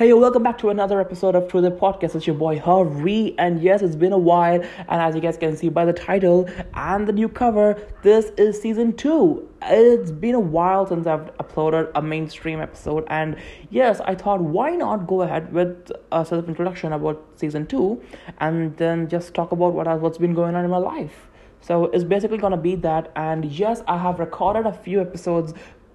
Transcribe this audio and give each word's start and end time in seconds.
Hey, 0.00 0.14
welcome 0.14 0.42
back 0.42 0.56
to 0.60 0.70
another 0.70 0.98
episode 0.98 1.34
of 1.34 1.46
True 1.48 1.60
the 1.60 1.70
Podcast. 1.70 2.14
It's 2.14 2.26
your 2.26 2.34
boy 2.34 2.58
Harvey, 2.58 3.38
and 3.38 3.62
yes, 3.62 3.82
it's 3.82 3.96
been 3.96 4.14
a 4.14 4.18
while. 4.18 4.54
And 4.54 5.02
as 5.02 5.14
you 5.14 5.20
guys 5.20 5.36
can 5.36 5.54
see 5.58 5.68
by 5.68 5.84
the 5.84 5.92
title 5.92 6.48
and 6.72 7.06
the 7.06 7.12
new 7.12 7.28
cover, 7.28 7.78
this 8.00 8.32
is 8.38 8.58
season 8.58 8.96
two. 8.96 9.46
It's 9.60 10.10
been 10.10 10.34
a 10.34 10.40
while 10.40 10.86
since 10.86 11.06
I've 11.06 11.36
uploaded 11.36 11.90
a 11.94 12.00
mainstream 12.00 12.62
episode, 12.62 13.04
and 13.08 13.36
yes, 13.68 14.00
I 14.00 14.14
thought 14.14 14.40
why 14.40 14.74
not 14.74 15.06
go 15.06 15.20
ahead 15.20 15.52
with 15.52 15.92
a 16.10 16.24
self 16.24 16.48
introduction 16.48 16.94
about 16.94 17.22
season 17.36 17.66
two, 17.66 18.02
and 18.38 18.74
then 18.78 19.06
just 19.06 19.34
talk 19.34 19.52
about 19.52 19.74
what 19.74 20.00
what's 20.00 20.16
been 20.16 20.32
going 20.32 20.54
on 20.54 20.64
in 20.64 20.70
my 20.70 20.78
life. 20.78 21.28
So 21.60 21.84
it's 21.88 22.04
basically 22.04 22.38
gonna 22.38 22.56
be 22.56 22.74
that, 22.76 23.12
and 23.16 23.44
yes, 23.44 23.82
I 23.86 23.98
have 23.98 24.18
recorded 24.18 24.64
a 24.64 24.72
few 24.72 25.02
episodes 25.02 25.52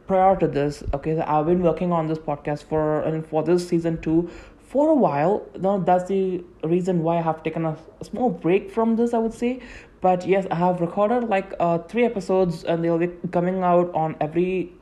prior 0.08 0.36
to 0.36 0.48
this 0.48 0.84
okay 0.94 1.20
i've 1.20 1.46
been 1.46 1.62
working 1.62 1.92
on 1.92 2.08
this 2.08 2.18
podcast 2.18 2.64
for 2.64 3.02
and 3.02 3.26
for 3.28 3.44
this 3.44 3.68
season 3.68 4.00
two 4.02 4.30
for 4.76 4.90
a 4.90 4.94
while. 4.94 5.48
Now 5.58 5.78
that's 5.78 6.10
the 6.10 6.44
reason 6.64 7.02
why 7.04 7.18
i 7.18 7.22
have 7.22 7.44
taken 7.44 7.66
a, 7.66 7.78
a, 8.02 8.06
small 8.06 8.30
break 8.30 8.72
from 8.72 8.96
this 8.98 9.14
i 9.14 9.18
would 9.18 9.34
say. 9.34 9.62
But 10.02 10.28
yes 10.28 10.48
i 10.52 10.56
have 10.56 10.82
recorded 10.82 11.30
like 11.30 11.54
uh 11.60 11.78
three 11.94 12.04
episodes 12.06 12.64
and 12.66 12.84
they'll 12.84 12.98
be 12.98 13.12
coming 13.32 13.64
out 13.64 13.94
on 13.96 14.18
every 14.20 14.74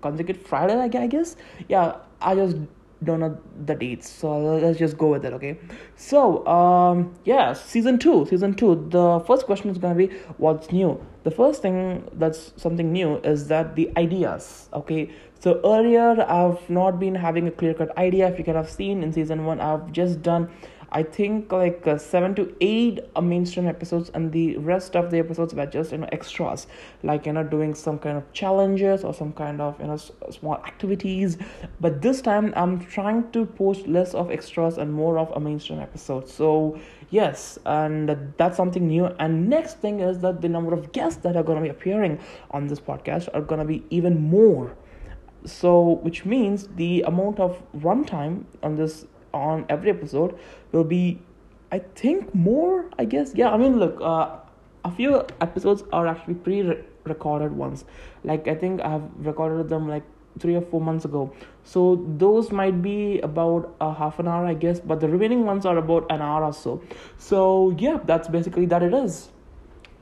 consecutive 0.00 0.46
friday 0.46 0.78
i 0.78 1.06
guess. 1.06 1.36
Yeah 1.68 1.96
i 2.20 2.34
just 2.34 2.56
don't 3.04 3.20
know 3.20 3.38
the 3.66 3.74
dates 3.74 4.08
so 4.08 4.38
let's 4.38 4.78
just 4.78 4.98
go 4.98 5.08
with 5.08 5.24
it 5.24 5.32
okay? 5.32 5.58
So 5.96 6.46
um 6.46 7.14
yeah 7.24 7.52
season 7.52 7.98
two 7.98 8.26
season 8.26 8.54
two 8.54 8.86
the 8.90 9.20
first 9.26 9.46
question 9.46 9.70
is 9.70 9.78
gonna 9.78 9.94
be 9.94 10.08
what's 10.38 10.72
new? 10.72 11.00
The 11.24 11.30
first 11.30 11.62
thing 11.62 12.08
that's 12.14 12.52
something 12.56 12.92
new 12.92 13.16
is 13.18 13.48
that 13.48 13.76
the 13.76 13.90
ideas 13.96 14.68
okay? 14.72 15.10
So 15.40 15.60
earlier 15.64 16.24
i've 16.28 16.68
not 16.70 16.98
been 16.98 17.14
having 17.14 17.46
a 17.48 17.50
clear 17.50 17.74
cut 17.74 17.96
idea. 17.98 18.28
If 18.28 18.38
you 18.38 18.44
can 18.44 18.56
have 18.56 18.70
seen 18.70 19.02
in 19.02 19.12
season 19.12 19.44
one 19.44 19.60
i've 19.60 19.92
just 19.92 20.22
done 20.22 20.50
I 20.94 21.02
think 21.02 21.50
like 21.50 21.88
uh, 21.88 21.98
seven 21.98 22.36
to 22.36 22.54
eight 22.60 23.00
uh, 23.16 23.20
mainstream 23.20 23.66
episodes, 23.66 24.12
and 24.14 24.30
the 24.30 24.56
rest 24.58 24.94
of 24.94 25.10
the 25.10 25.18
episodes 25.18 25.52
were 25.52 25.66
just 25.66 25.90
you 25.90 25.98
know 25.98 26.08
extras, 26.12 26.68
like 27.02 27.26
you 27.26 27.32
know 27.32 27.42
doing 27.42 27.74
some 27.74 27.98
kind 27.98 28.16
of 28.16 28.32
challenges 28.32 29.02
or 29.02 29.12
some 29.12 29.32
kind 29.32 29.60
of 29.60 29.78
you 29.80 29.88
know 29.88 29.94
s- 29.94 30.12
small 30.30 30.54
activities. 30.54 31.36
But 31.80 32.00
this 32.00 32.22
time 32.22 32.54
I'm 32.56 32.78
trying 32.86 33.32
to 33.32 33.44
post 33.44 33.88
less 33.88 34.14
of 34.14 34.30
extras 34.30 34.78
and 34.78 34.92
more 34.92 35.18
of 35.18 35.32
a 35.32 35.40
mainstream 35.40 35.80
episode. 35.80 36.28
So 36.28 36.78
yes, 37.10 37.58
and 37.66 38.16
that's 38.36 38.56
something 38.56 38.86
new. 38.86 39.06
And 39.18 39.48
next 39.48 39.80
thing 39.80 39.98
is 39.98 40.20
that 40.20 40.42
the 40.42 40.48
number 40.48 40.72
of 40.72 40.92
guests 40.92 41.20
that 41.22 41.36
are 41.36 41.42
going 41.42 41.58
to 41.58 41.62
be 41.62 41.70
appearing 41.70 42.20
on 42.52 42.68
this 42.68 42.78
podcast 42.78 43.28
are 43.34 43.42
going 43.42 43.58
to 43.58 43.66
be 43.66 43.82
even 43.90 44.20
more 44.20 44.76
so 45.46 46.00
which 46.02 46.24
means 46.24 46.68
the 46.76 47.02
amount 47.02 47.38
of 47.38 47.62
runtime 47.74 48.44
on 48.62 48.76
this 48.76 49.04
on 49.34 49.66
every 49.68 49.90
episode 49.90 50.38
will 50.74 50.84
be 50.84 51.20
i 51.72 51.78
think 51.78 52.34
more 52.34 52.86
i 52.98 53.04
guess. 53.04 53.32
Yeah 53.34 53.50
i 53.50 53.56
mean 53.56 53.78
look 53.78 54.00
uh, 54.00 54.36
a 54.84 54.90
few 54.90 55.24
episodes 55.40 55.82
are 55.92 56.06
actually 56.06 56.34
pre-recorded 56.34 57.52
ones. 57.52 57.84
Like 58.22 58.48
i 58.48 58.54
think 58.54 58.80
i 58.80 58.90
have 58.90 59.08
recorded 59.18 59.68
them 59.68 59.88
like 59.88 60.02
three 60.40 60.56
or 60.56 60.62
four 60.62 60.80
months 60.80 61.04
ago. 61.04 61.32
So 61.62 62.04
those 62.18 62.50
might 62.50 62.82
be 62.82 63.20
about 63.20 63.76
a 63.80 63.92
half 63.94 64.18
an 64.18 64.26
hour 64.28 64.46
i 64.46 64.54
guess 64.54 64.80
but 64.80 65.00
the 65.00 65.08
remaining 65.08 65.44
ones 65.44 65.64
are 65.64 65.78
about 65.78 66.10
an 66.10 66.20
hour 66.20 66.44
or 66.44 66.52
so. 66.52 66.82
So 67.18 67.74
yeah 67.78 68.00
that's 68.04 68.28
basically 68.28 68.66
that 68.66 68.82
it 68.82 68.92
is. 68.92 69.30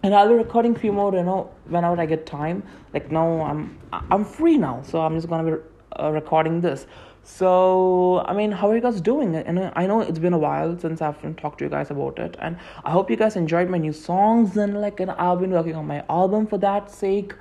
And 0.04 0.16
I'll 0.16 0.28
be 0.28 0.34
recording 0.34 0.74
few 0.74 0.92
more, 0.92 1.14
you 1.14 1.22
know, 1.22 1.50
whenever 1.68 2.00
I 2.00 2.06
get 2.06 2.26
time. 2.26 2.64
Like 2.92 3.12
now, 3.12 3.42
I'm 3.42 3.78
I'm 3.92 4.24
free 4.24 4.56
now, 4.58 4.82
so 4.82 5.00
I'm 5.00 5.14
just 5.14 5.28
gonna 5.28 5.48
be 5.48 5.62
uh, 5.96 6.10
recording 6.10 6.60
this. 6.60 6.86
So, 7.24 8.24
I 8.26 8.32
mean, 8.32 8.50
how 8.50 8.68
are 8.70 8.74
you 8.74 8.80
guys 8.80 9.00
doing? 9.00 9.36
And 9.36 9.70
I 9.76 9.86
know 9.86 10.00
it's 10.00 10.18
been 10.18 10.32
a 10.32 10.38
while 10.38 10.76
since 10.78 11.00
I've 11.00 11.20
talked 11.36 11.58
to 11.58 11.64
you 11.64 11.70
guys 11.70 11.90
about 11.90 12.18
it, 12.18 12.36
and 12.40 12.56
I 12.84 12.90
hope 12.90 13.10
you 13.10 13.16
guys 13.16 13.36
enjoyed 13.36 13.68
my 13.70 13.78
new 13.78 13.92
songs. 13.92 14.56
And 14.56 14.80
like, 14.80 14.98
and 14.98 15.10
I've 15.12 15.38
been 15.38 15.52
working 15.52 15.76
on 15.76 15.86
my 15.86 16.04
album 16.08 16.46
for 16.48 16.58
that 16.58 16.90
sake, 16.90 17.34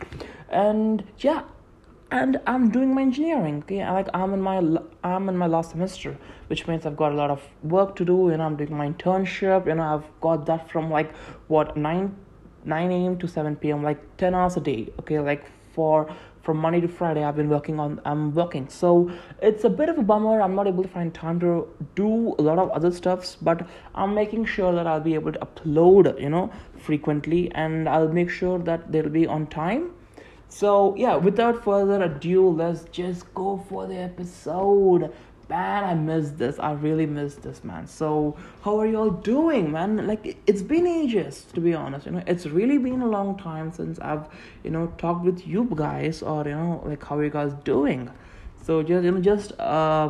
and 0.49 1.03
yeah, 1.17 1.43
and 2.11 2.39
I'm 2.45 2.69
doing 2.69 2.93
my 2.93 3.01
engineering. 3.01 3.63
Okay, 3.63 3.83
like 3.89 4.07
I'm 4.13 4.33
in 4.33 4.41
my 4.41 4.57
I'm 5.03 5.29
in 5.29 5.37
my 5.37 5.47
last 5.47 5.71
semester, 5.71 6.15
which 6.47 6.67
means 6.67 6.85
I've 6.85 6.97
got 6.97 7.11
a 7.11 7.15
lot 7.15 7.31
of 7.31 7.41
work 7.63 7.95
to 7.95 8.05
do. 8.05 8.29
You 8.29 8.37
know, 8.37 8.45
I'm 8.45 8.57
doing 8.57 8.75
my 8.77 8.87
internship. 8.87 9.65
You 9.65 9.75
know, 9.75 9.95
I've 9.95 10.21
got 10.21 10.45
that 10.45 10.69
from 10.69 10.91
like 10.91 11.15
what 11.47 11.75
nine 11.75 12.15
9 12.63 12.91
a.m. 12.91 13.17
to 13.17 13.27
7 13.27 13.55
p.m. 13.55 13.81
like 13.83 14.17
10 14.17 14.35
hours 14.35 14.57
a 14.57 14.59
day. 14.59 14.93
Okay, 14.99 15.19
like 15.19 15.45
for 15.73 16.13
from 16.41 16.57
Monday 16.57 16.81
to 16.81 16.87
Friday, 16.87 17.23
I've 17.23 17.35
been 17.35 17.49
working 17.49 17.79
on. 17.79 18.01
I'm 18.03 18.33
working, 18.33 18.67
so 18.67 19.11
it's 19.41 19.63
a 19.63 19.69
bit 19.69 19.89
of 19.89 19.97
a 19.97 20.01
bummer. 20.01 20.41
I'm 20.41 20.55
not 20.55 20.67
able 20.67 20.83
to 20.83 20.89
find 20.89 21.13
time 21.13 21.39
to 21.41 21.67
do 21.95 22.35
a 22.39 22.41
lot 22.41 22.57
of 22.57 22.69
other 22.71 22.91
stuffs, 22.91 23.37
but 23.41 23.67
I'm 23.93 24.15
making 24.15 24.45
sure 24.45 24.73
that 24.73 24.87
I'll 24.87 24.99
be 24.99 25.13
able 25.13 25.33
to 25.33 25.39
upload, 25.39 26.19
you 26.19 26.29
know, 26.29 26.51
frequently, 26.77 27.51
and 27.51 27.87
I'll 27.87 28.07
make 28.07 28.29
sure 28.29 28.57
that 28.59 28.91
they'll 28.91 29.09
be 29.09 29.27
on 29.27 29.47
time. 29.47 29.91
So 30.49 30.95
yeah, 30.97 31.15
without 31.15 31.63
further 31.63 32.03
ado, 32.03 32.49
let's 32.49 32.83
just 32.91 33.33
go 33.33 33.63
for 33.69 33.87
the 33.87 33.95
episode 33.95 35.13
man 35.51 35.83
i 35.91 35.93
missed 35.93 36.37
this. 36.41 36.55
I 36.59 36.71
really 36.87 37.07
missed 37.17 37.41
this 37.47 37.59
man. 37.69 37.83
So 37.87 38.09
how 38.63 38.73
are 38.81 38.87
you 38.91 38.97
all 39.01 39.15
doing 39.33 39.71
man? 39.77 39.89
Like 40.11 40.23
it's 40.47 40.63
been 40.73 40.87
ages 40.87 41.45
to 41.53 41.59
be 41.67 41.73
honest 41.73 42.05
you 42.07 42.13
know. 42.13 42.23
It's 42.33 42.45
really 42.59 42.77
been 42.87 43.01
a 43.09 43.11
long 43.17 43.29
time 43.37 43.67
since 43.79 43.99
i've 44.11 44.25
you 44.65 44.71
know 44.75 44.85
talked 45.03 45.23
with 45.29 45.39
you 45.53 45.61
guys 45.85 46.21
or 46.21 46.39
you 46.51 46.57
know 46.61 46.81
like 46.91 47.03
how 47.07 47.17
are 47.17 47.25
you 47.29 47.35
guys 47.39 47.53
doing? 47.73 48.09
So 48.65 48.83
just 48.83 49.03
you 49.05 49.11
know 49.11 49.21
just 49.31 49.49
uh 49.59 50.09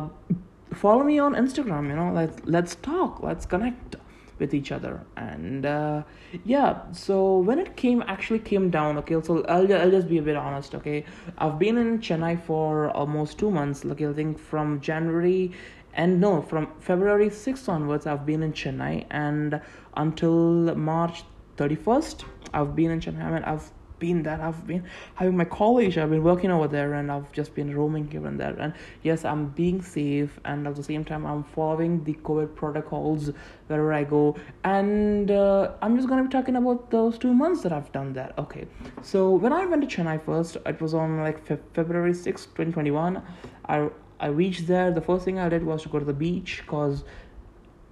follow 0.82 1.04
me 1.12 1.18
on 1.26 1.32
instagram 1.44 1.84
you 1.90 1.96
know. 2.00 2.10
Let's 2.20 2.38
let's 2.56 2.74
talk. 2.90 3.22
Let's 3.28 3.44
connect 3.46 3.96
with 4.38 4.54
each 4.54 4.72
other. 4.72 5.00
And 5.16 5.66
uh, 5.66 6.02
yeah 6.44 6.80
so 6.92 7.38
when 7.38 7.58
it 7.58 7.76
came 7.76 8.02
actually 8.06 8.38
came 8.38 8.70
down 8.70 8.96
okay 8.98 9.20
so 9.22 9.44
I'll, 9.44 9.72
I'll 9.74 9.90
just 9.90 10.08
be 10.08 10.18
a 10.18 10.22
bit 10.22 10.36
honest 10.36 10.74
okay. 10.74 11.04
I've 11.38 11.58
been 11.58 11.76
in 11.78 11.98
chennai 12.00 12.42
for 12.42 12.90
almost 12.90 13.38
two 13.38 13.50
months 13.50 13.84
like 13.84 14.00
i 14.00 14.12
think 14.12 14.38
from 14.38 14.80
january 14.80 15.52
and 15.94 16.20
no 16.20 16.40
from 16.40 16.68
february 16.80 17.28
6th 17.28 17.68
onwards 17.68 18.06
i've 18.06 18.26
been 18.26 18.42
in 18.42 18.52
chennai. 18.52 19.06
And 19.10 19.60
until 19.96 20.74
march 20.74 21.24
31st 21.56 22.24
i've 22.54 22.74
been 22.74 22.90
in 22.90 23.00
chennai. 23.00 23.32
Mean, 23.32 23.44
i've 23.44 23.70
been 24.04 24.22
that. 24.28 24.40
I've 24.46 24.66
been 24.66 24.84
having 25.14 25.36
my 25.36 25.44
college. 25.44 25.96
I've 26.02 26.10
been 26.14 26.24
working 26.30 26.50
over 26.56 26.68
there, 26.76 26.90
and 26.98 27.10
I've 27.14 27.30
just 27.38 27.54
been 27.58 27.70
roaming 27.78 28.10
here 28.10 28.26
and 28.26 28.38
there. 28.42 28.56
And 28.64 28.74
yes, 29.08 29.24
I'm 29.24 29.42
being 29.62 29.80
safe, 29.80 30.40
and 30.44 30.66
at 30.66 30.74
the 30.80 30.86
same 30.90 31.04
time, 31.10 31.24
I'm 31.32 31.44
following 31.56 32.02
the 32.08 32.14
COVID 32.28 32.54
protocols 32.62 33.30
wherever 33.68 33.92
I 33.92 34.04
go. 34.04 34.24
And 34.64 35.30
uh, 35.30 35.72
I'm 35.80 35.96
just 35.96 36.08
gonna 36.08 36.24
be 36.24 36.34
talking 36.38 36.56
about 36.56 36.90
those 36.90 37.18
two 37.24 37.34
months 37.42 37.62
that 37.62 37.72
I've 37.72 37.90
done 37.92 38.12
that. 38.20 38.38
Okay, 38.44 38.66
so 39.02 39.30
when 39.30 39.52
I 39.52 39.64
went 39.66 39.88
to 39.88 39.90
Chennai 39.96 40.20
first, 40.30 40.56
it 40.66 40.80
was 40.80 40.94
on 40.94 41.18
like 41.26 41.44
fe- 41.46 41.66
February 41.74 42.14
sixth, 42.14 42.54
twenty 42.54 42.72
twenty 42.78 42.90
one. 43.02 43.22
I 43.66 43.88
I 44.28 44.28
reached 44.44 44.66
there. 44.66 44.90
The 45.00 45.06
first 45.10 45.24
thing 45.24 45.38
I 45.38 45.48
did 45.48 45.64
was 45.72 45.82
to 45.82 45.88
go 45.88 45.98
to 45.98 46.08
the 46.14 46.20
beach 46.26 46.62
because 46.64 47.04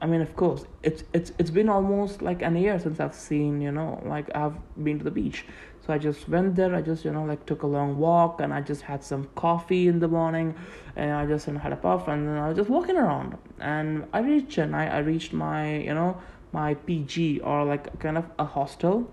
I 0.03 0.07
mean, 0.07 0.23
of 0.23 0.35
course, 0.35 0.65
it's 0.83 1.05
it's 1.13 1.33
it's 1.39 1.51
been 1.51 1.69
almost 1.69 2.23
like 2.23 2.41
an 2.43 2.57
year 2.57 2.79
since 2.79 3.01
I've 3.01 3.15
seen, 3.15 3.61
you 3.61 3.71
know, 3.71 4.03
like 4.05 4.35
I've 4.35 4.57
been 4.83 4.99
to 4.99 5.05
the 5.05 5.11
beach. 5.11 5.45
I 5.91 5.99
just 5.99 6.29
went 6.29 6.57
there. 6.57 6.75
I 6.75 6.83
just, 6.83 7.05
you 7.05 7.13
know, 7.13 7.25
like 7.25 7.47
took 7.47 7.63
a 7.63 7.67
long 7.67 7.99
walk, 7.99 8.41
and 8.41 8.53
I 8.53 8.61
just 8.61 8.83
had 8.83 9.05
some 9.05 9.29
coffee 9.35 9.89
in 9.89 9.99
the 9.99 10.09
morning, 10.09 10.55
and 10.97 11.13
I 11.13 11.27
just 11.27 11.47
you 11.47 11.55
know, 11.55 11.59
had 11.61 11.73
a 11.73 11.77
puff, 11.77 12.09
and 12.09 12.27
then 12.27 12.37
I 12.37 12.49
was 12.49 12.57
just 12.57 12.71
walking 12.71 12.97
around. 12.97 13.37
And 13.59 14.07
I 14.13 14.21
reached 14.21 14.57
Chennai. 14.57 14.93
I 14.93 14.99
reached 14.99 15.33
my, 15.33 15.79
you 15.79 15.95
know, 15.95 16.17
my 16.53 16.75
PG 16.75 17.41
or 17.41 17.65
like 17.65 17.99
kind 18.01 18.19
of 18.19 18.25
a 18.39 18.45
hostel. 18.45 19.11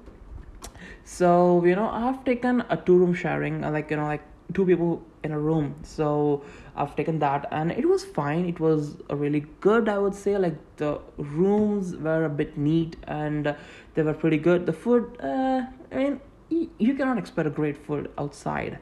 So 1.03 1.63
you 1.65 1.75
know, 1.75 1.89
I've 1.89 2.23
taken 2.25 2.63
a 2.69 2.77
two 2.77 2.97
room 2.97 3.13
sharing, 3.13 3.61
like 3.61 3.91
you 3.91 3.97
know, 3.97 4.05
like 4.05 4.23
two 4.53 4.65
people 4.65 5.03
in 5.23 5.31
a 5.31 5.39
room. 5.39 5.75
So 5.83 6.43
I've 6.75 6.95
taken 6.95 7.19
that 7.19 7.47
and 7.51 7.71
it 7.71 7.87
was 7.87 8.03
fine. 8.03 8.45
It 8.45 8.59
was 8.59 8.97
really 9.09 9.45
good, 9.61 9.89
I 9.89 9.97
would 9.97 10.15
say. 10.15 10.37
Like 10.37 10.57
the 10.77 10.99
rooms 11.17 11.95
were 11.95 12.25
a 12.25 12.29
bit 12.29 12.57
neat 12.57 12.95
and 13.03 13.55
they 13.93 14.03
were 14.03 14.13
pretty 14.13 14.37
good. 14.37 14.65
The 14.65 14.73
food, 14.73 15.17
uh, 15.21 15.63
I 15.91 15.95
mean, 15.95 16.21
you 16.49 16.93
cannot 16.95 17.17
expect 17.17 17.47
a 17.47 17.51
great 17.51 17.77
food 17.77 18.09
outside. 18.17 18.79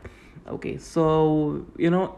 Okay, 0.48 0.78
so 0.78 1.66
you 1.78 1.90
know, 1.90 2.18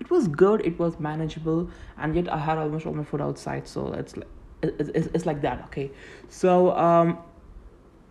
it 0.00 0.10
was 0.10 0.28
good. 0.28 0.64
It 0.64 0.78
was 0.78 0.98
manageable, 0.98 1.70
and 1.98 2.14
yet 2.14 2.32
I 2.32 2.38
had 2.38 2.58
almost 2.58 2.86
all 2.86 2.94
my 2.94 3.04
food 3.04 3.20
outside. 3.20 3.68
So 3.68 3.92
it's 3.92 4.16
like 4.16 4.28
it's, 4.62 5.08
it's, 5.14 5.26
like 5.26 5.40
that. 5.42 5.64
Okay, 5.66 5.90
so 6.28 6.72
um 6.76 7.18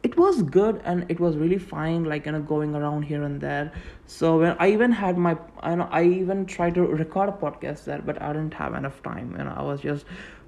it 0.02 0.18
was 0.18 0.42
good 0.44 0.82
and 0.86 1.06
it 1.10 1.20
was 1.20 1.36
really 1.36 1.58
fine 1.58 2.06
like 2.06 2.26
you 2.26 2.32
know 2.32 2.42
going 2.42 2.74
around 2.74 3.04
here 3.04 3.24
and 3.24 3.42
there 3.42 3.72
so 4.06 4.40
when 4.40 4.56
i 4.58 4.72
even 4.72 4.92
had 4.92 5.18
my 5.18 5.38
i 5.60 5.76
know 5.76 5.90
i 5.92 6.04
even 6.04 6.46
tried 6.46 6.74
to 6.74 6.84
record 6.84 7.28
a 7.28 7.34
podcast 7.34 7.84
there 7.84 8.02
but 8.02 8.22
i 8.22 8.32
didn't 8.32 8.54
have 8.54 8.74
enough 8.74 9.04
time 9.04 9.36
you 9.38 9.44
know 9.44 9.54
i 9.58 9.62
was 9.62 9.82
just 9.82 10.06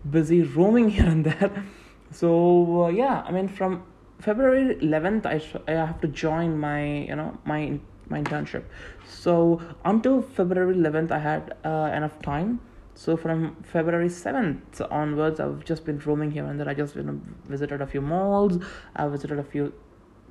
busy 0.10 0.42
roaming 0.42 0.89
here 0.98 1.06
and 1.06 1.25
there 1.25 1.66
so 2.12 2.86
uh, 2.86 2.88
yeah 2.88 3.24
i 3.28 3.31
mean 3.31 3.48
from 3.48 3.83
february 4.21 4.75
11th 4.75 5.25
i 5.25 5.38
i 5.71 5.75
have 5.75 6.00
to 6.01 6.07
join 6.07 6.57
my 6.57 6.81
you 7.09 7.15
know 7.15 7.38
my 7.45 7.79
my 8.09 8.21
internship 8.21 8.63
so 9.07 9.62
until 9.85 10.21
february 10.21 10.75
11th 10.75 11.12
i 11.12 11.19
had 11.19 11.56
uh, 11.63 11.89
enough 12.00 12.21
time 12.21 12.59
So 12.95 13.18
from 13.18 13.56
February 13.63 14.09
7th 14.09 14.88
onwards, 14.91 15.39
I've 15.39 15.63
just 15.65 15.85
been 15.85 16.00
roaming 16.00 16.31
here 16.31 16.45
and 16.45 16.59
there. 16.59 16.69
I 16.69 16.73
just 16.73 16.95
you 16.95 17.03
know, 17.03 17.19
visited 17.47 17.81
a 17.81 17.88
few 17.88 18.01
malls. 18.01 18.63
I 18.95 19.07
visited 19.07 19.39
a 19.39 19.44
few 19.44 19.73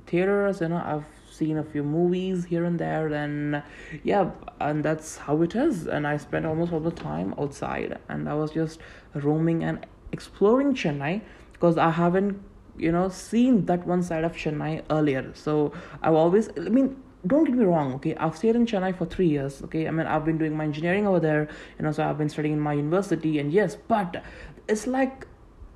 theaters. 0.05 0.61
You 0.61 0.69
know, 0.69 0.81
I've 0.85 1.05
seen 1.29 1.57
a 1.57 1.63
few 1.63 1.83
movies 1.83 2.45
here 2.45 2.65
and 2.65 2.79
there. 2.79 3.07
And 3.07 3.63
yeah, 4.03 4.31
and 4.59 4.85
that's 4.85 5.17
how 5.17 5.41
it 5.41 5.55
is. 5.55 5.87
And 5.87 6.07
I 6.07 6.17
spent 6.17 6.45
almost 6.45 6.71
all 6.71 6.79
the 6.79 6.91
time 6.91 7.33
outside, 7.37 7.97
and 8.09 8.29
I 8.29 8.35
was 8.35 8.51
just 8.51 8.79
roaming 9.13 9.63
and 9.63 9.85
exploring 10.11 10.73
Chennai 10.73 11.21
because 11.53 11.77
I 11.77 11.89
haven't 11.89 12.41
you 12.77 12.91
know 12.91 13.09
seen 13.09 13.65
that 13.65 13.85
one 13.85 14.03
side 14.03 14.23
of 14.23 14.33
Chennai 14.33 14.83
earlier. 14.89 15.31
So 15.33 15.73
I've 16.01 16.13
always 16.13 16.49
I 16.57 16.69
mean 16.69 17.01
don't 17.27 17.43
get 17.43 17.55
me 17.55 17.65
wrong 17.65 17.93
okay? 17.93 18.15
I've 18.15 18.35
stayed 18.35 18.55
in 18.55 18.65
chennai 18.65 18.97
for 18.97 19.05
three 19.05 19.27
years 19.27 19.61
okay? 19.63 19.87
I 19.87 19.91
mean 19.91 20.07
i've 20.07 20.25
been 20.25 20.37
doing 20.37 20.55
my 20.55 20.63
engineering 20.63 21.07
over 21.07 21.19
there 21.19 21.49
you 21.77 21.85
know 21.85 21.91
so 21.91 22.03
i've 22.03 22.17
been 22.17 22.29
studying 22.29 22.55
in 22.55 22.59
my 22.59 22.73
university 22.73 23.39
and 23.39 23.51
yes 23.53 23.75
but 23.87 24.23
it's 24.67 24.87
like 24.87 25.27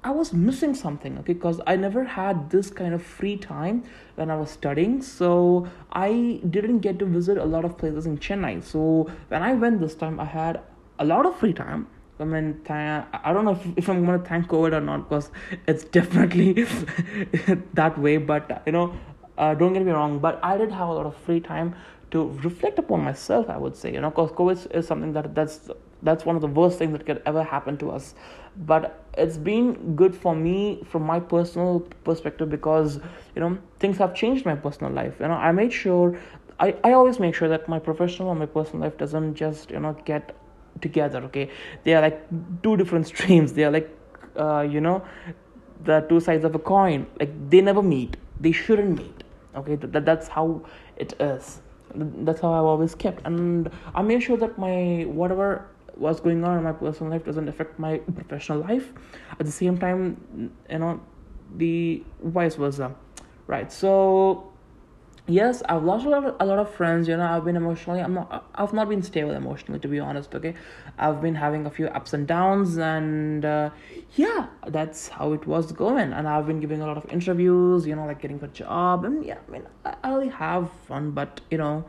i 0.03 0.11
was 0.11 0.33
missing 0.33 0.73
something 0.73 1.17
okay? 1.19 1.33
Because 1.33 1.61
i 1.67 1.75
never 1.75 2.03
had 2.03 2.49
this 2.49 2.69
kind 2.71 2.93
of 2.93 3.03
free 3.03 3.37
time 3.37 3.83
when 4.15 4.31
i 4.31 4.35
was 4.35 4.49
studying 4.49 5.01
so 5.01 5.67
i 5.91 6.39
didn't 6.49 6.79
get 6.79 6.97
to 6.99 7.05
visit 7.05 7.37
a 7.37 7.45
lot 7.45 7.65
of 7.65 7.77
places 7.77 8.05
in 8.05 8.17
chennai. 8.17 8.63
So 8.63 9.09
when 9.27 9.43
i 9.43 9.53
went 9.53 9.79
this 9.79 9.95
time 9.95 10.19
i 10.19 10.25
had 10.25 10.61
a 10.97 11.05
lot 11.05 11.25
of 11.25 11.35
free 11.35 11.53
time 11.53 11.87
I 12.19 12.23
mean, 12.23 12.61
I 12.69 13.33
don't 13.33 13.43
know 13.45 13.51
if, 13.51 13.77
if 13.77 13.89
I'm 13.89 14.05
to 14.05 14.19
thank 14.19 14.47
COVID 14.47 14.73
or 14.73 14.81
not 14.81 15.09
because 15.09 15.31
it's 15.67 15.83
definitely 15.97 16.63
that 17.73 17.97
way. 17.97 18.17
But, 18.17 18.63
you 18.65 18.71
know, 18.71 18.93
uh, 19.37 19.53
don't 19.53 19.73
get 19.73 19.85
me 19.85 19.91
wrong, 19.91 20.19
but 20.19 20.39
I 20.41 20.57
did 20.57 20.71
have 20.71 20.87
a 20.87 20.93
lot 20.93 21.05
of 21.05 21.15
free 21.17 21.41
time 21.41 21.75
to 22.11 22.29
reflect 22.43 22.79
upon 22.79 23.03
myself. 23.03 23.49
I 23.49 23.57
would 23.57 23.75
say, 23.75 23.93
you 23.93 23.99
know, 23.99 24.09
because 24.09 24.31
COVID 24.31 24.73
is 24.73 24.87
something 24.87 25.11
that 25.13 25.35
that's 25.35 25.69
that's 26.03 26.23
one 26.23 26.35
of 26.35 26.41
the 26.41 26.47
worst 26.47 26.77
things 26.77 26.91
that 26.91 27.05
could 27.05 27.21
ever 27.25 27.43
happen 27.43 27.77
to 27.77 27.89
us. 27.89 28.13
But 28.55 29.03
it's 29.17 29.37
been 29.37 29.95
good 29.95 30.15
for 30.15 30.35
me 30.35 30.83
from 30.85 31.03
my 31.03 31.19
personal 31.19 31.81
perspective 32.03 32.49
because 32.49 32.99
you 33.35 33.41
know 33.41 33.57
things 33.79 33.97
have 33.97 34.15
changed 34.15 34.45
my 34.45 34.55
personal 34.55 34.93
life. 34.93 35.15
You 35.19 35.27
know, 35.27 35.33
I 35.33 35.51
made 35.51 35.73
sure 35.73 36.17
I, 36.59 36.75
I 36.83 36.93
always 36.93 37.19
make 37.19 37.35
sure 37.35 37.49
that 37.49 37.67
my 37.67 37.79
professional 37.79 38.31
and 38.31 38.39
my 38.39 38.45
personal 38.45 38.81
life 38.81 38.97
doesn't 38.97 39.35
just 39.35 39.71
you 39.71 39.79
know 39.79 39.93
get 40.05 40.35
together 40.81 41.19
okay? 41.25 41.49
They 41.83 41.93
are 41.93 42.01
like 42.01 42.21
two 42.63 42.77
different 42.77 43.07
streams. 43.07 43.53
They 43.53 43.63
are 43.63 43.71
like 43.71 43.89
uh, 44.35 44.61
you 44.61 44.81
know 44.81 45.03
the 45.83 46.01
two 46.09 46.19
sides 46.19 46.43
of 46.43 46.55
a 46.55 46.59
coin. 46.59 47.07
Like 47.19 47.49
they 47.49 47.61
never 47.61 47.81
meet. 47.81 48.17
They 48.39 48.51
shouldn't 48.51 48.97
meet 48.97 49.23
okay? 49.55 49.75
That, 49.75 50.05
that's 50.05 50.27
how 50.27 50.61
it 50.97 51.13
is. 51.19 51.61
That's 51.93 52.41
how 52.41 52.53
i've 52.53 52.65
always 52.65 52.95
kept. 52.95 53.25
And 53.25 53.69
i 53.93 54.01
made 54.01 54.21
sure 54.23 54.37
that 54.37 54.57
my 54.57 55.05
whatever 55.07 55.67
was 55.95 56.19
going 56.19 56.43
on 56.43 56.57
in 56.57 56.63
my 56.63 56.73
personal 56.73 57.11
life 57.11 57.23
doesn't 57.23 57.47
affect 57.47 57.79
my 57.79 57.99
professional 58.15 58.59
life. 58.59 58.91
At 59.39 59.45
the 59.45 59.51
same 59.51 59.77
time 59.77 60.51
you 60.69 60.79
know 60.79 60.99
the 61.55 62.03
vice 62.23 62.55
versa 62.55 62.93
right? 63.47 63.71
So 63.71 64.51
yes 65.27 65.63
i've 65.69 65.83
lost 65.83 66.05
a 66.05 66.09
lot, 66.09 66.23
of, 66.23 66.35
a 66.39 66.45
lot 66.45 66.59
of 66.59 66.69
friends 66.69 67.07
you 67.07 67.17
know 67.17 67.25
i've 67.25 67.43
been 67.43 67.55
emotionally 67.55 67.99
i'm 67.99 68.13
not 68.13 68.45
i've 68.55 68.73
not 68.73 68.87
been 68.87 69.01
stable 69.01 69.31
emotionally 69.31 69.79
to 69.79 69.87
be 69.87 69.99
honest 69.99 70.33
okay? 70.35 70.53
I've 70.97 71.21
been 71.21 71.35
having 71.35 71.65
a 71.65 71.71
few 71.71 71.87
ups 71.87 72.13
and 72.13 72.27
downs 72.27 72.77
and 72.77 73.43
uh, 73.43 73.71
yeah 74.15 74.47
that's 74.67 75.09
how 75.09 75.33
it 75.33 75.45
was 75.45 75.71
going. 75.71 76.13
And 76.13 76.27
i've 76.27 76.45
been 76.45 76.59
giving 76.59 76.81
a 76.81 76.87
lot 76.87 76.97
of 76.97 77.05
interviews 77.11 77.87
you 77.87 77.95
know 77.95 78.05
like 78.05 78.21
getting 78.21 78.41
a 78.43 78.47
job. 78.47 79.03
And 79.03 79.25
yeah 79.25 79.39
i 79.47 79.51
mean 79.51 79.63
i, 79.83 79.95
I 80.03 80.13
really 80.13 80.29
have 80.29 80.71
fun 80.87 81.11
but 81.11 81.41
you 81.49 81.57
know 81.57 81.85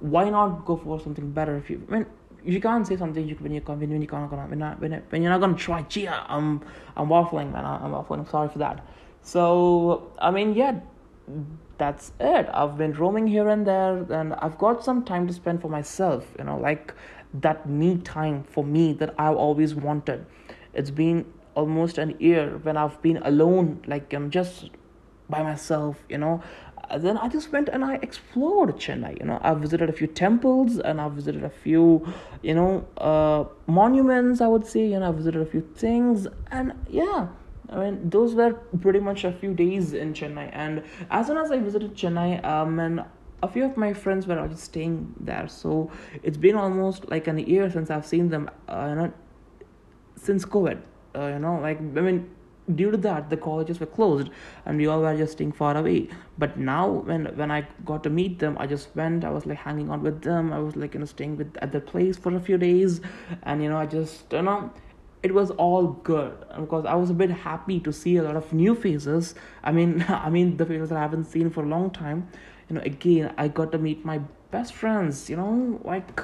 why 0.00 0.28
not 0.28 0.66
go 0.66 0.76
for 0.76 1.00
something 1.00 1.30
better 1.30 1.56
if 1.56 1.70
you 1.70 1.84
I 1.88 1.92
mean 1.92 2.06
you 2.44 2.60
can't 2.60 2.86
say 2.86 2.96
something 2.96 3.26
you, 3.26 3.34
when 3.36 3.52
you 3.52 3.62
when, 3.62 3.80
when 3.80 4.00
you 4.00 4.06
can't 4.06 4.30
gonna 4.30 4.46
when, 4.46 4.58
not, 4.58 4.80
when, 4.80 4.92
you're 4.92 5.32
not 5.32 5.40
gonna 5.40 5.56
try 5.56 5.82
gee 5.82 6.06
i'm 6.06 6.60
i'm 6.96 7.08
waffling 7.08 7.50
man 7.52 7.64
i'm 7.64 7.92
waffling 7.92 8.28
sorry 8.30 8.48
for 8.50 8.58
that. 8.58 8.84
So 9.22 10.12
i 10.18 10.30
mean 10.30 10.54
yeah 10.54 10.78
that's 11.78 12.12
it. 12.18 12.48
I've 12.52 12.76
been 12.76 12.92
roaming 12.92 13.26
here 13.26 13.48
and 13.48 13.66
there 13.66 13.98
and 14.12 14.34
i've 14.34 14.58
got 14.58 14.84
some 14.84 15.04
time 15.04 15.26
to 15.28 15.32
spend 15.32 15.60
for 15.62 15.68
myself 15.68 16.26
you 16.38 16.44
know 16.44 16.58
like 16.58 16.94
that 17.34 17.68
me 17.68 17.98
time 17.98 18.42
for 18.42 18.64
me 18.64 18.92
that 18.94 19.14
i've 19.18 19.36
always 19.36 19.74
wanted. 19.74 20.26
It's 20.74 20.90
been 20.90 21.24
almost 21.54 21.98
an 21.98 22.16
year 22.18 22.58
when 22.62 22.76
i've 22.76 23.00
been 23.02 23.18
alone 23.18 23.82
like 23.86 24.12
i'm 24.12 24.30
just 24.30 24.70
by 25.28 25.42
myself 25.42 26.04
you 26.08 26.18
know. 26.18 26.42
Then 26.96 27.18
i 27.18 27.28
just 27.28 27.52
went 27.52 27.68
and 27.68 27.84
i 27.84 27.96
explored 27.96 28.70
chennai 28.76 29.18
you 29.20 29.26
know. 29.26 29.38
I've 29.42 29.58
visited 29.58 29.90
a 29.90 29.92
few 29.92 30.06
temples 30.06 30.78
and 30.78 31.00
i've 31.00 31.12
visited 31.12 31.44
a 31.44 31.50
few 31.50 32.06
you 32.42 32.54
know 32.54 32.86
uh, 32.96 33.44
monuments 33.66 34.40
i 34.40 34.46
would 34.46 34.66
say 34.66 34.86
you 34.86 34.98
know 34.98 35.08
i've 35.08 35.16
visited 35.16 35.42
a 35.42 35.46
few 35.46 35.60
things. 35.74 36.26
And 36.50 36.72
yeah 36.88 37.28
I 37.70 37.76
mean, 37.76 38.08
those 38.08 38.34
were 38.34 38.54
pretty 38.80 39.00
much 39.00 39.24
a 39.24 39.32
few 39.32 39.52
days 39.54 39.92
in 39.92 40.14
Chennai, 40.14 40.50
and 40.52 40.82
as 41.10 41.26
soon 41.26 41.36
as 41.36 41.50
I 41.50 41.58
visited 41.58 41.94
Chennai, 41.94 42.44
um, 42.44 42.78
and 42.78 43.04
a 43.42 43.48
few 43.48 43.64
of 43.64 43.76
my 43.76 43.92
friends 43.92 44.26
were 44.26 44.38
already 44.38 44.56
staying 44.56 45.14
there, 45.20 45.48
so 45.48 45.90
it's 46.22 46.38
been 46.38 46.56
almost 46.56 47.08
like 47.10 47.26
an 47.26 47.38
year 47.38 47.70
since 47.70 47.90
I've 47.90 48.06
seen 48.06 48.30
them. 48.30 48.50
Uh, 48.68 48.86
you 48.88 48.94
know, 48.94 49.12
since 50.16 50.44
COVID, 50.44 50.80
uh, 51.14 51.26
you 51.26 51.38
know, 51.38 51.58
like 51.60 51.78
I 51.78 52.00
mean, 52.00 52.30
due 52.74 52.90
to 52.90 52.96
that, 52.98 53.30
the 53.30 53.36
colleges 53.36 53.80
were 53.80 53.86
closed, 53.86 54.30
and 54.66 54.78
we 54.78 54.86
all 54.86 55.00
were 55.00 55.16
just 55.16 55.32
staying 55.32 55.52
far 55.52 55.76
away. 55.76 56.08
But 56.38 56.58
now, 56.58 56.88
when 56.88 57.26
when 57.36 57.50
I 57.50 57.66
got 57.84 58.02
to 58.04 58.10
meet 58.10 58.38
them, 58.38 58.56
I 58.58 58.66
just 58.66 58.94
went. 58.96 59.24
I 59.24 59.30
was 59.30 59.46
like 59.46 59.58
hanging 59.58 59.90
out 59.90 60.00
with 60.00 60.22
them. 60.22 60.52
I 60.52 60.58
was 60.58 60.76
like 60.76 60.94
you 60.94 61.00
know 61.00 61.06
staying 61.06 61.36
with 61.36 61.56
at 61.58 61.72
their 61.72 61.80
place 61.80 62.16
for 62.16 62.34
a 62.34 62.40
few 62.40 62.58
days, 62.58 63.00
and 63.42 63.62
you 63.62 63.68
know 63.68 63.76
I 63.76 63.86
just 63.86 64.32
you 64.32 64.42
know 64.42 64.70
it 65.28 65.34
was 65.34 65.50
all 65.52 65.88
good 66.12 66.34
because 66.58 66.86
I 66.86 66.94
was 66.94 67.10
a 67.10 67.14
bit 67.14 67.30
happy 67.30 67.78
to 67.80 67.92
see 67.92 68.16
a 68.16 68.22
lot 68.22 68.36
of 68.36 68.50
new 68.52 68.74
faces. 68.74 69.34
I 69.62 69.72
mean, 69.72 70.04
I 70.26 70.30
mean 70.30 70.56
the 70.56 70.64
faces 70.64 70.88
that 70.88 70.98
I 70.98 71.02
haven't 71.02 71.24
seen 71.24 71.50
for 71.50 71.62
a 71.62 71.68
long 71.68 71.90
time. 71.90 72.28
You 72.68 72.76
know, 72.76 72.82
again, 72.82 73.34
I 73.36 73.48
got 73.48 73.72
to 73.72 73.78
meet 73.78 74.04
my 74.04 74.20
best 74.50 74.72
friends. 74.72 75.28
You 75.28 75.36
know, 75.36 75.80
like 75.84 76.22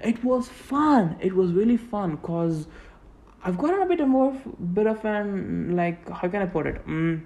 it 0.00 0.24
was 0.24 0.48
fun. 0.48 1.16
It 1.20 1.34
was 1.34 1.52
really 1.52 1.76
fun 1.76 2.16
because 2.16 2.66
I've 3.44 3.58
gotten 3.58 3.82
a 3.82 3.86
bit 3.86 4.06
more, 4.06 4.32
bit 4.80 4.88
of 4.88 5.04
an 5.04 5.76
like 5.76 6.08
how 6.08 6.28
can 6.28 6.42
I 6.42 6.46
put 6.46 6.66
it? 6.66 6.84
Mm, 6.86 7.22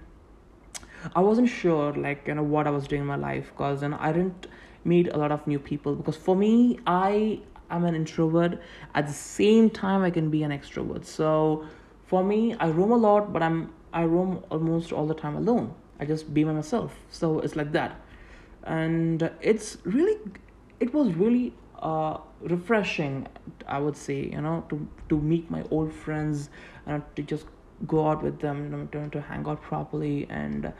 I 1.15 1.21
wasn't 1.21 1.49
sure 1.49 1.93
like 1.95 2.29
you 2.29 2.35
know 2.35 2.43
what 2.43 2.67
I 2.67 2.71
was 2.71 2.87
doing 2.87 3.03
in 3.03 3.07
my 3.07 3.17
life 3.17 3.53
because 3.53 3.83
know 3.83 3.97
I 3.99 4.13
didn't 4.13 4.49
meet 4.85 5.09
a 5.09 5.19
lot 5.19 5.33
of 5.33 5.47
new 5.47 5.59
people 5.59 5.95
because 5.95 6.17
for 6.17 6.37
me 6.37 6.79
I 6.87 7.41
I'm 7.70 7.85
an 7.85 7.94
introvert. 7.94 8.61
At 8.94 9.06
the 9.06 9.13
same 9.13 9.70
time, 9.70 10.03
I 10.03 10.11
can 10.11 10.31
be 10.31 10.43
an 10.43 10.51
extrovert. 10.51 11.05
So 11.05 11.67
for 12.06 12.23
me, 12.23 12.55
I 12.55 12.69
roam 12.69 12.93
a 12.93 12.96
lot, 12.96 13.32
but 13.32 13.43
I'm 13.43 13.73
I 13.93 14.05
roam 14.05 14.44
almost 14.51 14.93
all 14.93 15.06
the 15.06 15.15
time 15.15 15.37
alone. 15.37 15.75
I 15.99 16.05
just 16.05 16.32
be 16.32 16.44
by 16.44 16.53
myself. 16.53 16.94
So 17.11 17.41
it's 17.41 17.56
like 17.56 17.73
that, 17.73 17.99
and 18.65 19.31
it's 19.41 19.79
really, 19.85 20.19
it 20.81 20.93
was 20.93 21.15
really 21.15 21.55
uh 21.81 22.19
refreshing. 22.41 23.27
I 23.67 23.79
would 23.79 23.96
say 23.96 24.31
you 24.32 24.41
know 24.41 24.65
to 24.69 24.87
to 25.08 25.19
meet 25.19 25.51
my 25.51 25.65
old 25.70 25.93
friends 25.93 26.51
and 26.87 27.03
to 27.17 27.23
just 27.23 27.46
go 27.87 28.08
out 28.08 28.23
with 28.23 28.41
them, 28.41 28.65
you 28.65 28.70
know, 28.70 28.87
to, 28.93 29.08
to 29.11 29.20
hang 29.20 29.46
out 29.46 29.61
properly 29.61 30.27
and 30.31 30.73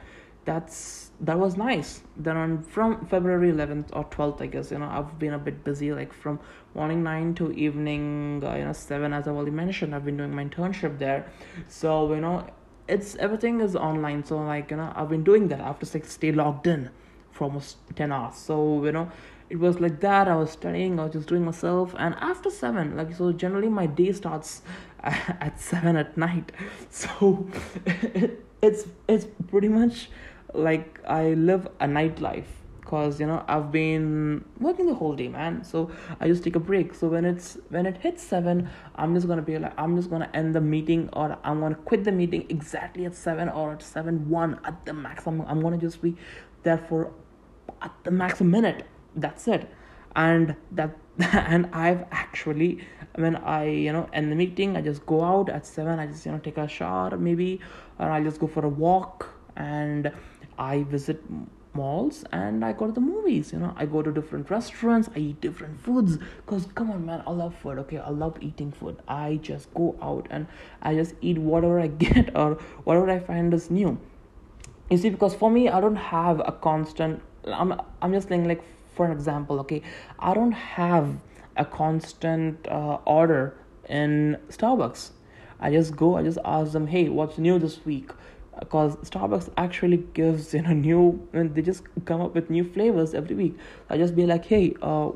that's 0.47 1.11
that 1.21 1.39
was 1.39 1.57
nice. 1.57 2.03
Then 2.17 2.37
on 2.37 2.63
from 2.63 3.07
february 3.07 3.53
11th 3.53 3.89
or 3.93 4.05
12th 4.05 4.43
i 4.43 4.47
guess 4.47 4.71
you 4.71 4.79
know 4.79 4.89
i've 4.97 5.19
been 5.19 5.35
a 5.35 5.39
bit 5.39 5.65
busy 5.65 5.93
like 5.93 6.13
from 6.13 6.39
morning 6.75 7.03
9 7.03 7.35
to 7.35 7.53
evening 7.53 8.43
uh, 8.45 8.55
you 8.55 8.65
know 8.65 8.73
7 8.73 9.13
as 9.13 9.27
i've 9.27 9.35
already 9.35 9.51
mentioned 9.51 9.95
i've 9.95 10.05
been 10.05 10.17
doing 10.17 10.35
my 10.35 10.45
internship 10.45 10.99
there. 10.99 11.27
So 11.69 12.15
you 12.15 12.21
know 12.21 12.47
it's 12.89 13.17
everything 13.17 13.61
is 13.61 13.75
online. 13.75 14.25
So 14.25 14.39
like 14.39 14.71
you 14.71 14.77
know 14.77 14.93
i've 14.95 15.09
been 15.09 15.25
doing 15.25 15.49
that. 15.49 15.61
After 15.61 15.87
like 15.93 16.07
stay 16.07 16.33
logged 16.33 16.67
in 16.67 16.91
for 17.31 17.45
almost 17.45 17.79
10 17.97 18.13
hours. 18.13 18.37
So 18.37 18.85
you 18.85 18.93
know 18.93 19.11
it 19.49 19.59
was 19.59 19.81
like 19.81 20.01
that. 20.01 20.29
I 20.29 20.37
was 20.37 20.51
studying 20.51 20.99
i 20.99 21.05
was 21.05 21.13
just 21.13 21.29
doing 21.29 21.45
myself. 21.45 21.95
And 21.99 22.15
after 22.17 22.51
7 22.51 22.97
like 22.97 23.15
so 23.15 23.33
generally 23.33 23.69
my 23.69 23.87
day 23.87 24.13
starts 24.13 24.63
at 25.03 25.61
7 25.61 25.97
at 25.97 26.17
night. 26.17 26.53
So 26.91 27.47
it's 28.63 28.87
it's 29.09 29.27
pretty 29.49 29.69
much 29.69 30.11
like 30.55 31.01
I 31.07 31.35
live 31.35 31.67
a 31.81 31.87
nightlife 31.87 32.47
because 32.87 33.19
you 33.19 33.27
know 33.27 33.45
I've 33.49 33.73
been 33.73 34.45
working 34.61 34.87
the 34.87 34.95
whole 34.95 35.15
day, 35.15 35.29
man. 35.29 35.65
So 35.65 35.91
I 36.21 36.29
just 36.29 36.45
take 36.45 36.55
a 36.55 36.61
break. 36.61 36.95
So 36.95 37.09
when 37.09 37.25
it's 37.25 37.59
when 37.69 37.85
it 37.85 37.99
hits 37.99 38.23
seven, 38.23 38.71
I'm 38.95 39.15
just 39.15 39.27
gonna 39.27 39.43
be 39.43 39.59
like 39.59 39.73
I'm 39.77 39.97
just 39.97 40.09
gonna 40.09 40.31
end 40.33 40.55
the 40.55 40.61
meeting 40.61 41.09
or 41.13 41.37
I'm 41.45 41.61
gonna 41.61 41.75
quit 41.75 42.05
the 42.05 42.13
meeting 42.13 42.47
exactly 42.49 43.05
at 43.05 43.15
seven 43.15 43.49
or 43.49 43.73
at 43.73 43.83
seven 43.83 44.29
one 44.31 44.61
at 44.65 44.87
the 44.87 44.93
maximum. 44.93 45.45
I'm 45.49 45.61
gonna 45.61 45.79
just 45.79 46.01
be 46.01 46.17
there 46.63 46.79
for 46.79 47.13
at 47.83 47.93
the 48.05 48.13
max 48.13 48.41
a 48.41 48.45
minute. 48.45 48.87
That's 49.17 49.49
it, 49.49 49.69
and 50.15 50.55
that 50.73 50.97
and 51.19 51.69
I've 51.73 52.05
actually 52.13 52.87
when 53.17 53.35
I 53.37 53.65
you 53.65 53.93
know 53.93 54.09
end 54.13 54.31
the 54.31 54.37
meeting, 54.37 54.77
I 54.77 54.81
just 54.81 55.05
go 55.07 55.25
out 55.25 55.49
at 55.49 55.67
seven. 55.67 55.99
I 55.99 56.07
just 56.07 56.25
you 56.25 56.31
know 56.31 56.39
take 56.39 56.57
a 56.57 56.69
shower 56.69 57.17
maybe, 57.17 57.61
or 57.99 58.11
I 58.11 58.23
just 58.23 58.39
go 58.39 58.47
for 58.47 58.65
a 58.65 58.69
walk 58.69 59.33
and 59.57 60.13
I 60.59 60.83
visit 60.85 61.23
malls 61.77 62.25
and 62.33 62.65
I 62.65 62.73
go 62.73 62.87
to 62.87 62.93
the 62.93 63.01
movies. 63.01 63.53
You 63.53 63.59
know, 63.59 63.75
I 63.77 63.87
go 63.87 64.03
to 64.03 64.11
different 64.11 64.51
restaurants, 64.51 65.09
I 65.15 65.19
eat 65.19 65.41
different 65.41 65.81
foods. 65.81 66.19
Cause 66.47 66.67
come 66.75 66.91
on, 66.91 67.07
man, 67.07 67.23
I 67.27 67.31
love 67.31 67.55
food. 67.55 67.79
Okay, 67.79 67.99
I 67.99 68.11
love 68.11 68.39
eating 68.41 68.73
food. 68.73 68.97
I 69.07 69.39
just 69.43 69.73
go 69.75 69.97
out 70.03 70.27
and 70.31 70.47
I 70.83 70.95
just 70.95 71.15
eat 71.21 71.39
whatever 71.39 71.79
I 71.79 71.87
get 72.05 72.35
or 72.35 72.55
whatever 72.85 73.11
I 73.11 73.21
find 73.21 73.53
is 73.55 73.71
new. 73.71 73.99
You 74.91 74.99
see, 74.99 75.11
because 75.11 75.35
for 75.35 75.51
me, 75.51 75.69
I 75.69 75.81
don't 75.81 75.97
have 75.97 76.41
a 76.41 76.53
constant. 76.53 77.23
I'm 77.45 77.81
I'm 78.01 78.13
just 78.13 78.29
saying, 78.29 78.47
like 78.49 78.63
for 78.95 79.05
an 79.07 79.13
example, 79.13 79.61
okay, 79.61 79.83
I 80.19 80.33
don't 80.33 80.53
have 80.53 81.17
a 81.57 81.65
constant 81.65 82.67
uh, 82.69 82.99
order 83.05 83.57
in 83.89 84.39
Starbucks. 84.49 85.11
I 85.59 85.71
just 85.71 85.97
go, 85.97 86.17
I 86.17 86.23
just 86.23 86.39
ask 86.45 86.73
them, 86.73 86.87
hey, 86.87 87.09
what's 87.09 87.39
new 87.39 87.59
this 87.59 87.85
week? 87.85 88.11
Because 88.59 88.97
Starbucks 88.97 89.51
actually 89.57 89.99
gives 90.15 90.55
you 90.55 90.63
know 90.63 90.73
new 90.73 91.29
and 91.33 91.55
they 91.55 91.63
just 91.63 91.83
come 92.05 92.21
up 92.21 92.35
with 92.35 92.51
new 92.51 92.65
flavors 92.65 93.15
every 93.15 93.37
week. 93.37 93.57
I 93.91 93.99
just 93.99 94.15
be 94.17 94.27
like, 94.27 94.45
hey, 94.45 94.75
uh, 94.83 95.07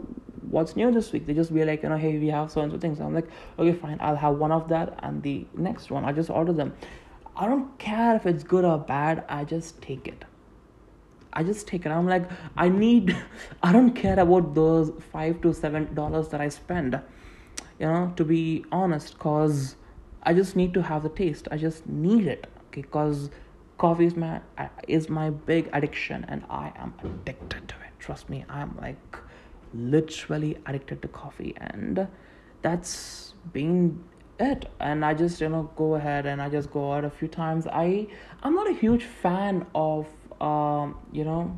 what's 0.51 0.77
new 0.77 0.91
this 0.93 1.13
week? 1.13 1.27
They 1.27 1.35
just 1.35 1.53
be 1.53 1.65
like, 1.65 1.83
you 1.83 1.89
know, 1.89 1.97
hey, 1.97 2.19
we 2.19 2.29
have 2.29 2.51
so 2.51 2.61
and 2.61 2.73
so 2.73 2.79
things. 2.79 3.01
I'm 3.01 3.15
like, 3.15 3.29
okay, 3.59 3.73
fine, 3.73 3.99
I'll 4.01 4.17
have 4.17 4.37
one 4.37 4.53
of 4.53 4.69
that 4.69 4.99
and 5.03 5.23
the 5.23 5.47
next 5.55 5.91
one. 5.91 6.05
I 6.05 6.13
just 6.13 6.31
order 6.31 6.53
them. 6.53 6.75
I 7.37 7.47
don't 7.47 7.79
care 7.79 8.17
if 8.17 8.27
it's 8.27 8.43
good 8.43 8.65
or 8.65 8.79
bad. 8.79 9.25
I 9.29 9.45
just 9.45 9.81
take 9.81 10.07
it. 10.07 10.25
I 11.33 11.45
just 11.45 11.67
take 11.69 11.87
it. 11.87 11.91
I'm 11.91 12.09
like, 12.09 12.29
I 12.57 12.69
need. 12.69 13.17
I 13.63 13.73
don't 13.73 13.95
care 13.95 14.19
about 14.19 14.55
those 14.55 14.93
five 15.13 15.41
to 15.43 15.55
seven 15.55 15.95
dollars 15.95 16.29
that 16.29 16.41
I 16.41 16.49
spend. 16.49 17.01
You 17.79 17.87
know, 17.87 18.13
to 18.17 18.25
be 18.25 18.65
honest, 18.71 19.19
cause 19.19 19.77
I 20.23 20.35
just 20.35 20.55
need 20.55 20.75
to 20.75 20.83
have 20.83 21.03
the 21.05 21.09
taste. 21.09 21.49
I 21.51 21.57
just 21.57 21.87
need 21.87 22.27
it 22.27 22.47
because 22.71 23.31
coffee 23.79 24.07
is 24.07 24.17
my 24.17 24.41
is 24.89 25.09
my 25.09 25.31
big 25.31 25.69
addiction 25.73 26.25
and 26.29 26.45
i 26.51 26.73
am 26.77 26.93
addicted 27.03 27.67
to 27.69 27.75
it. 27.77 27.93
Trust 27.99 28.29
me 28.29 28.45
i'm 28.49 28.77
like 28.81 29.17
literally 29.73 30.59
addicted 30.67 31.01
to 31.03 31.09
coffee 31.09 31.55
and 31.57 32.07
that's 32.63 33.35
been 33.53 34.05
it. 34.39 34.69
And 34.81 35.05
i 35.05 35.15
just 35.15 35.41
you 35.41 35.49
know 35.49 35.71
go 35.77 35.95
ahead 35.95 36.27
and 36.27 36.43
i 36.43 36.49
just 36.49 36.71
go 36.71 36.93
out 36.93 37.05
a 37.05 37.11
few 37.11 37.29
times. 37.29 37.67
I 37.67 38.07
i'm 38.43 38.55
not 38.55 38.69
a 38.69 38.75
huge 38.75 39.05
fan 39.05 39.67
of 39.75 40.07
um 40.41 40.97
you 41.13 41.25
know 41.25 41.57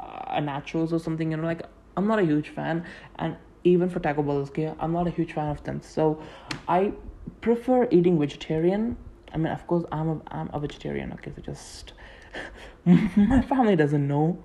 a 0.00 0.40
nachos 0.40 0.92
or 0.92 0.98
something 0.98 1.30
you 1.30 1.36
know 1.36 1.44
like 1.44 1.62
i'm 1.96 2.06
not 2.06 2.18
a 2.18 2.24
huge 2.24 2.50
fan. 2.50 2.84
And 3.16 3.36
even 3.64 3.88
for 3.90 3.98
taco 3.98 4.22
bell 4.22 4.38
okay 4.48 4.72
i'm 4.78 4.92
not 4.92 5.06
a 5.08 5.10
huge 5.10 5.32
fan 5.32 5.48
of 5.48 5.62
them. 5.64 5.80
So 5.82 6.22
i 6.68 6.92
prefer 7.40 7.88
eating 7.90 8.18
vegetarian 8.18 8.96
I 9.36 9.38
mean, 9.38 9.52
of 9.52 9.66
course, 9.66 9.84
I'm 9.92 10.08
a 10.08 10.20
I'm 10.28 10.48
a 10.54 10.58
vegetarian. 10.58 11.12
Okay, 11.12 11.30
so 11.36 11.42
just 11.42 11.92
my 13.32 13.42
family 13.42 13.76
doesn't 13.76 14.08
know. 14.08 14.42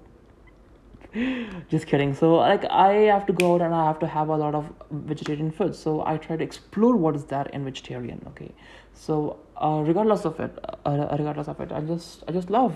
just 1.70 1.88
kidding. 1.88 2.14
So 2.14 2.36
like, 2.36 2.66
I 2.66 2.92
have 3.14 3.26
to 3.28 3.34
go 3.34 3.54
out 3.54 3.62
and 3.62 3.74
I 3.74 3.86
have 3.86 4.00
to 4.00 4.08
have 4.08 4.28
a 4.28 4.36
lot 4.36 4.54
of 4.54 4.68
vegetarian 4.92 5.50
food. 5.50 5.76
So 5.76 6.06
I 6.06 6.18
try 6.18 6.36
to 6.36 6.44
explore 6.44 6.98
what 6.98 7.16
is 7.16 7.24
that 7.36 7.54
in 7.54 7.64
vegetarian. 7.64 8.22
Okay, 8.32 8.52
so 8.94 9.40
uh, 9.56 9.82
regardless 9.86 10.26
of 10.26 10.42
it, 10.42 10.60
uh, 10.86 11.08
regardless 11.18 11.48
of 11.48 11.62
it, 11.62 11.72
I 11.72 11.80
just 11.94 12.26
I 12.28 12.34
just 12.34 12.50
love, 12.50 12.76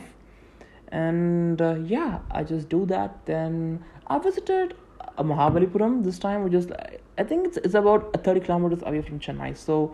and 0.87 1.61
uh, 1.61 1.75
yeah, 1.95 2.19
I 2.31 2.45
just 2.45 2.69
do 2.69 2.85
that. 2.85 3.25
Then 3.25 3.83
I 4.07 4.19
visited 4.19 4.75
uh, 5.01 5.23
Mahabalipuram 5.23 6.03
this 6.05 6.17
time, 6.17 6.45
which 6.45 6.53
is 6.53 6.71
I 7.17 7.23
think 7.23 7.47
it's 7.47 7.57
it's 7.57 7.73
about 7.85 8.23
thirty 8.23 8.39
kilometers 8.39 8.83
away 8.83 9.01
from 9.01 9.19
Chennai. 9.19 9.57
So 9.57 9.93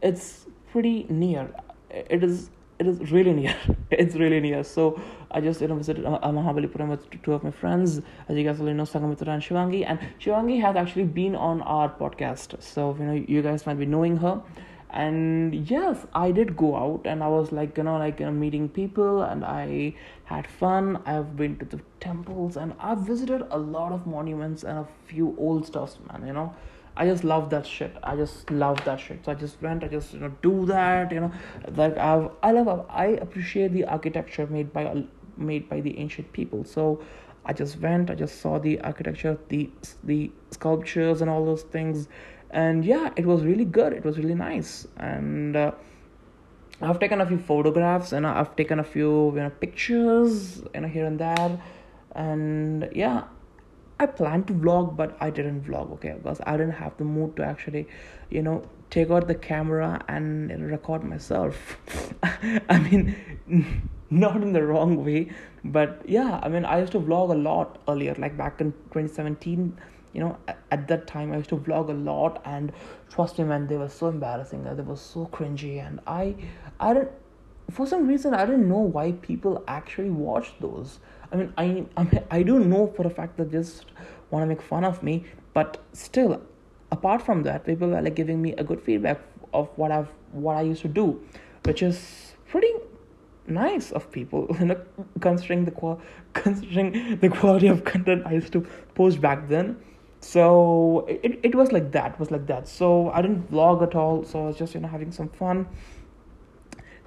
it's 0.00 0.45
pretty 0.76 1.06
near. 1.08 1.48
It 1.88 2.22
is 2.22 2.50
it 2.78 2.86
is 2.86 3.10
really 3.10 3.32
near. 3.32 3.56
it's 3.90 4.14
really 4.14 4.40
near. 4.40 4.62
So 4.62 5.00
I 5.30 5.40
just 5.40 5.62
you 5.62 5.68
know 5.68 5.76
visited 5.76 6.04
uh, 6.04 6.18
uh, 6.22 6.32
Mahabalipuram 6.38 6.90
with 6.90 7.06
two 7.22 7.32
of 7.32 7.42
my 7.42 7.50
friends, 7.50 8.02
as 8.28 8.36
you 8.36 8.44
guys 8.44 8.60
already 8.60 8.76
know, 8.76 8.88
Sangamitra 8.90 9.28
and 9.36 9.42
Shivangi. 9.46 9.86
And 9.86 9.98
Shivangi 10.20 10.60
has 10.60 10.76
actually 10.76 11.08
been 11.20 11.34
on 11.34 11.62
our 11.62 11.88
podcast, 12.02 12.62
so 12.62 12.94
you 12.98 13.06
know 13.06 13.24
you 13.36 13.40
guys 13.40 13.64
might 13.64 13.78
be 13.78 13.86
knowing 13.86 14.18
her. 14.18 14.42
And 14.90 15.54
yes, 15.70 16.04
I 16.14 16.30
did 16.30 16.54
go 16.58 16.76
out, 16.76 17.06
and 17.06 17.24
I 17.24 17.28
was 17.28 17.52
like 17.52 17.78
you 17.78 17.88
know 17.88 17.96
like 17.96 18.20
you 18.20 18.26
know, 18.26 18.36
meeting 18.44 18.68
people, 18.68 19.22
and 19.22 19.46
I 19.46 19.94
had 20.24 20.46
fun. 20.60 21.02
I've 21.06 21.34
been 21.42 21.58
to 21.64 21.64
the 21.76 21.80
temples, 22.00 22.58
and 22.58 22.74
I've 22.78 23.04
visited 23.14 23.46
a 23.50 23.58
lot 23.58 23.92
of 23.92 24.06
monuments 24.06 24.62
and 24.62 24.86
a 24.86 24.88
few 25.06 25.34
old 25.38 25.66
stuffs, 25.72 25.98
man. 26.10 26.26
You 26.26 26.34
know 26.40 26.54
I 26.96 27.06
just 27.06 27.24
love 27.24 27.50
that 27.50 27.66
shit. 27.66 27.94
I 28.02 28.16
just 28.16 28.50
love 28.50 28.82
that 28.84 28.98
shit. 29.00 29.24
So 29.24 29.32
I 29.32 29.34
just 29.34 29.60
went. 29.60 29.84
I 29.84 29.88
just 29.88 30.14
you 30.14 30.20
know 30.20 30.32
do 30.42 30.66
that. 30.66 31.12
You 31.12 31.20
know, 31.20 31.32
like 31.74 31.96
I've 31.96 32.30
I 32.42 32.52
love 32.52 32.86
I 32.88 33.06
appreciate 33.26 33.72
the 33.72 33.84
architecture 33.84 34.46
made 34.46 34.72
by 34.72 35.04
made 35.36 35.68
by 35.68 35.80
the 35.80 35.98
ancient 35.98 36.32
people. 36.32 36.64
So 36.64 37.02
I 37.44 37.52
just 37.52 37.78
went. 37.80 38.10
I 38.10 38.14
just 38.14 38.40
saw 38.40 38.58
the 38.58 38.80
architecture, 38.80 39.38
the 39.48 39.70
the 40.04 40.30
sculptures 40.50 41.20
and 41.20 41.30
all 41.30 41.44
those 41.44 41.62
things, 41.62 42.08
and 42.50 42.84
yeah, 42.84 43.10
it 43.16 43.26
was 43.26 43.44
really 43.44 43.64
good. 43.64 43.92
It 43.92 44.04
was 44.04 44.18
really 44.18 44.34
nice, 44.34 44.86
and 44.96 45.54
uh, 45.54 45.72
I've 46.80 46.98
taken 46.98 47.20
a 47.20 47.26
few 47.26 47.38
photographs 47.38 48.12
and 48.12 48.26
I've 48.26 48.54
taken 48.56 48.80
a 48.80 48.84
few 48.84 49.32
you 49.34 49.42
know 49.42 49.50
pictures 49.50 50.62
you 50.74 50.80
know 50.80 50.88
here 50.88 51.06
and 51.06 51.18
there, 51.18 51.62
and 52.14 52.88
yeah, 52.94 53.24
I 53.98 54.06
planned 54.06 54.46
to 54.48 54.52
vlog, 54.52 54.94
but 54.96 55.16
I 55.20 55.30
didn't 55.30 55.62
vlog, 55.64 55.90
okay, 55.94 56.14
because 56.16 56.40
I 56.46 56.56
didn't 56.58 56.72
have 56.72 56.96
the 56.98 57.04
mood 57.04 57.36
to 57.36 57.44
actually, 57.44 57.88
you 58.28 58.42
know, 58.42 58.62
take 58.90 59.10
out 59.10 59.26
the 59.26 59.34
camera 59.34 60.04
and 60.08 60.70
record 60.70 61.02
myself. 61.02 61.78
I 62.68 62.78
mean, 62.78 63.88
not 64.10 64.42
in 64.42 64.52
the 64.52 64.62
wrong 64.62 65.04
way, 65.04 65.30
but 65.64 66.02
yeah, 66.06 66.40
I 66.42 66.48
mean, 66.48 66.64
I 66.64 66.80
used 66.80 66.92
to 66.92 67.00
vlog 67.00 67.30
a 67.30 67.34
lot 67.34 67.78
earlier, 67.88 68.14
like 68.18 68.36
back 68.36 68.60
in 68.60 68.72
2017. 68.72 69.76
You 70.12 70.20
know, 70.20 70.38
at 70.70 70.88
that 70.88 71.06
time, 71.06 71.32
I 71.32 71.36
used 71.36 71.50
to 71.50 71.56
vlog 71.56 71.90
a 71.90 71.92
lot, 71.92 72.40
and 72.44 72.72
trust 73.10 73.38
me, 73.38 73.44
man, 73.44 73.66
they 73.66 73.76
were 73.76 73.88
so 73.88 74.08
embarrassing. 74.08 74.66
Uh, 74.66 74.74
they 74.74 74.82
were 74.82 74.96
so 74.96 75.26
cringy, 75.26 75.86
and 75.86 76.00
I, 76.06 76.34
I 76.80 76.94
didn't. 76.94 77.10
For 77.70 77.86
some 77.86 78.06
reason, 78.06 78.32
I 78.32 78.46
didn't 78.46 78.68
know 78.68 78.78
why 78.78 79.12
people 79.12 79.64
actually 79.66 80.10
watched 80.10 80.60
those 80.60 81.00
I 81.36 81.38
mean, 81.38 81.52
I 81.58 82.00
I, 82.00 82.04
mean, 82.04 82.22
I 82.30 82.42
do 82.42 82.58
know 82.58 82.86
for 82.96 83.06
a 83.06 83.10
fact 83.10 83.36
that 83.36 83.50
they 83.50 83.58
just 83.58 83.86
want 84.30 84.42
to 84.42 84.46
make 84.46 84.62
fun 84.62 84.84
of 84.84 85.02
me, 85.02 85.24
but 85.52 85.78
still, 85.92 86.40
apart 86.90 87.22
from 87.22 87.42
that, 87.42 87.64
people 87.66 87.94
are 87.94 88.02
like 88.02 88.14
giving 88.14 88.40
me 88.40 88.52
a 88.54 88.64
good 88.64 88.80
feedback 88.80 89.20
of 89.52 89.68
what 89.76 89.92
I've 89.92 90.08
what 90.32 90.56
I 90.56 90.62
used 90.62 90.82
to 90.82 90.88
do, 90.88 91.20
which 91.64 91.82
is 91.82 92.32
pretty 92.48 92.72
nice 93.48 93.92
of 93.92 94.10
people 94.10 94.48
you 94.60 94.66
know 94.66 94.80
considering 95.20 95.64
the 95.64 95.70
qual 95.70 96.00
considering 96.32 97.16
the 97.20 97.28
quality 97.28 97.68
of 97.68 97.84
content 97.84 98.22
I 98.26 98.32
used 98.32 98.52
to 98.54 98.62
post 98.94 99.20
back 99.20 99.48
then. 99.48 99.76
So 100.20 101.04
it, 101.08 101.38
it 101.42 101.54
was 101.54 101.70
like 101.70 101.92
that, 101.92 102.18
was 102.18 102.30
like 102.30 102.46
that. 102.46 102.66
So 102.66 103.10
I 103.10 103.20
didn't 103.22 103.52
vlog 103.52 103.82
at 103.82 103.94
all, 103.94 104.24
so 104.24 104.44
I 104.44 104.46
was 104.46 104.56
just 104.56 104.74
you 104.74 104.80
know 104.80 104.88
having 104.88 105.12
some 105.12 105.28
fun 105.28 105.68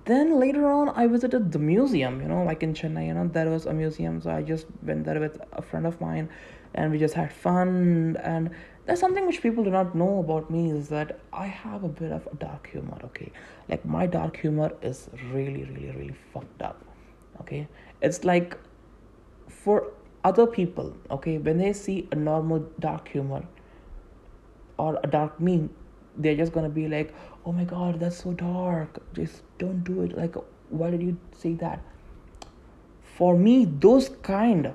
then 0.09 0.39
later 0.39 0.65
on 0.67 0.89
i 0.89 1.05
visited 1.07 1.51
the 1.51 1.59
museum 1.59 2.21
you 2.21 2.27
know 2.27 2.43
like 2.43 2.63
in 2.63 2.73
chennai 2.73 3.05
you 3.07 3.13
know 3.13 3.27
there 3.27 3.49
was 3.49 3.65
a 3.65 3.73
museum 3.73 4.21
so 4.21 4.29
i 4.31 4.41
just 4.41 4.65
went 4.83 5.05
there 5.05 5.19
with 5.19 5.39
a 5.53 5.61
friend 5.61 5.85
of 5.85 5.99
mine 6.01 6.29
and 6.73 6.91
we 6.91 6.97
just 6.97 7.13
had 7.13 7.31
fun 7.33 8.17
and 8.23 8.49
there's 8.85 8.99
something 8.99 9.27
which 9.27 9.41
people 9.41 9.63
do 9.63 9.69
not 9.69 9.93
know 9.93 10.19
about 10.19 10.49
me 10.49 10.71
is 10.71 10.89
that 10.89 11.19
i 11.31 11.45
have 11.45 11.83
a 11.83 11.87
bit 11.87 12.11
of 12.11 12.27
a 12.31 12.35
dark 12.35 12.67
humor 12.67 12.97
okay? 13.03 13.31
Like 13.67 13.85
my 13.85 14.05
dark 14.07 14.37
humor 14.37 14.71
is 14.81 15.09
really 15.31 15.63
really 15.63 15.91
really 15.95 16.15
fucked 16.33 16.61
up 16.61 16.83
okay? 17.41 17.67
It's 18.01 18.23
like 18.23 18.57
for 19.47 19.91
other 20.23 20.47
people 20.47 20.95
okay 21.11 21.37
when 21.37 21.57
they 21.57 21.73
see 21.73 22.07
a 22.11 22.15
normal 22.15 22.59
dark 22.79 23.07
humor 23.07 23.43
or 24.77 24.99
a 25.03 25.07
dark 25.07 25.39
meme 25.39 25.69
they're 26.19 26.35
just 26.35 26.51
gonna 26.51 26.69
be 26.69 26.87
like 26.87 27.13
oh 27.45 27.51
my 27.51 27.63
god 27.63 27.99
that's 27.99 28.17
so 28.23 28.33
dark. 28.33 29.01
Just 29.13 29.41
don't 29.57 29.83
do 29.83 30.01
it. 30.01 30.17
Like 30.17 30.35
why 30.69 30.91
did 30.91 31.01
you 31.01 31.17
say 31.35 31.53
that? 31.55 31.81
For 33.17 33.35
me 33.35 33.65
those 33.65 34.09
kind 34.21 34.73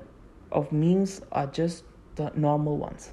of 0.51 0.71
memes 0.71 1.21
are 1.31 1.47
just 1.47 1.83
the 2.15 2.31
normal 2.35 2.77
ones. 2.77 3.11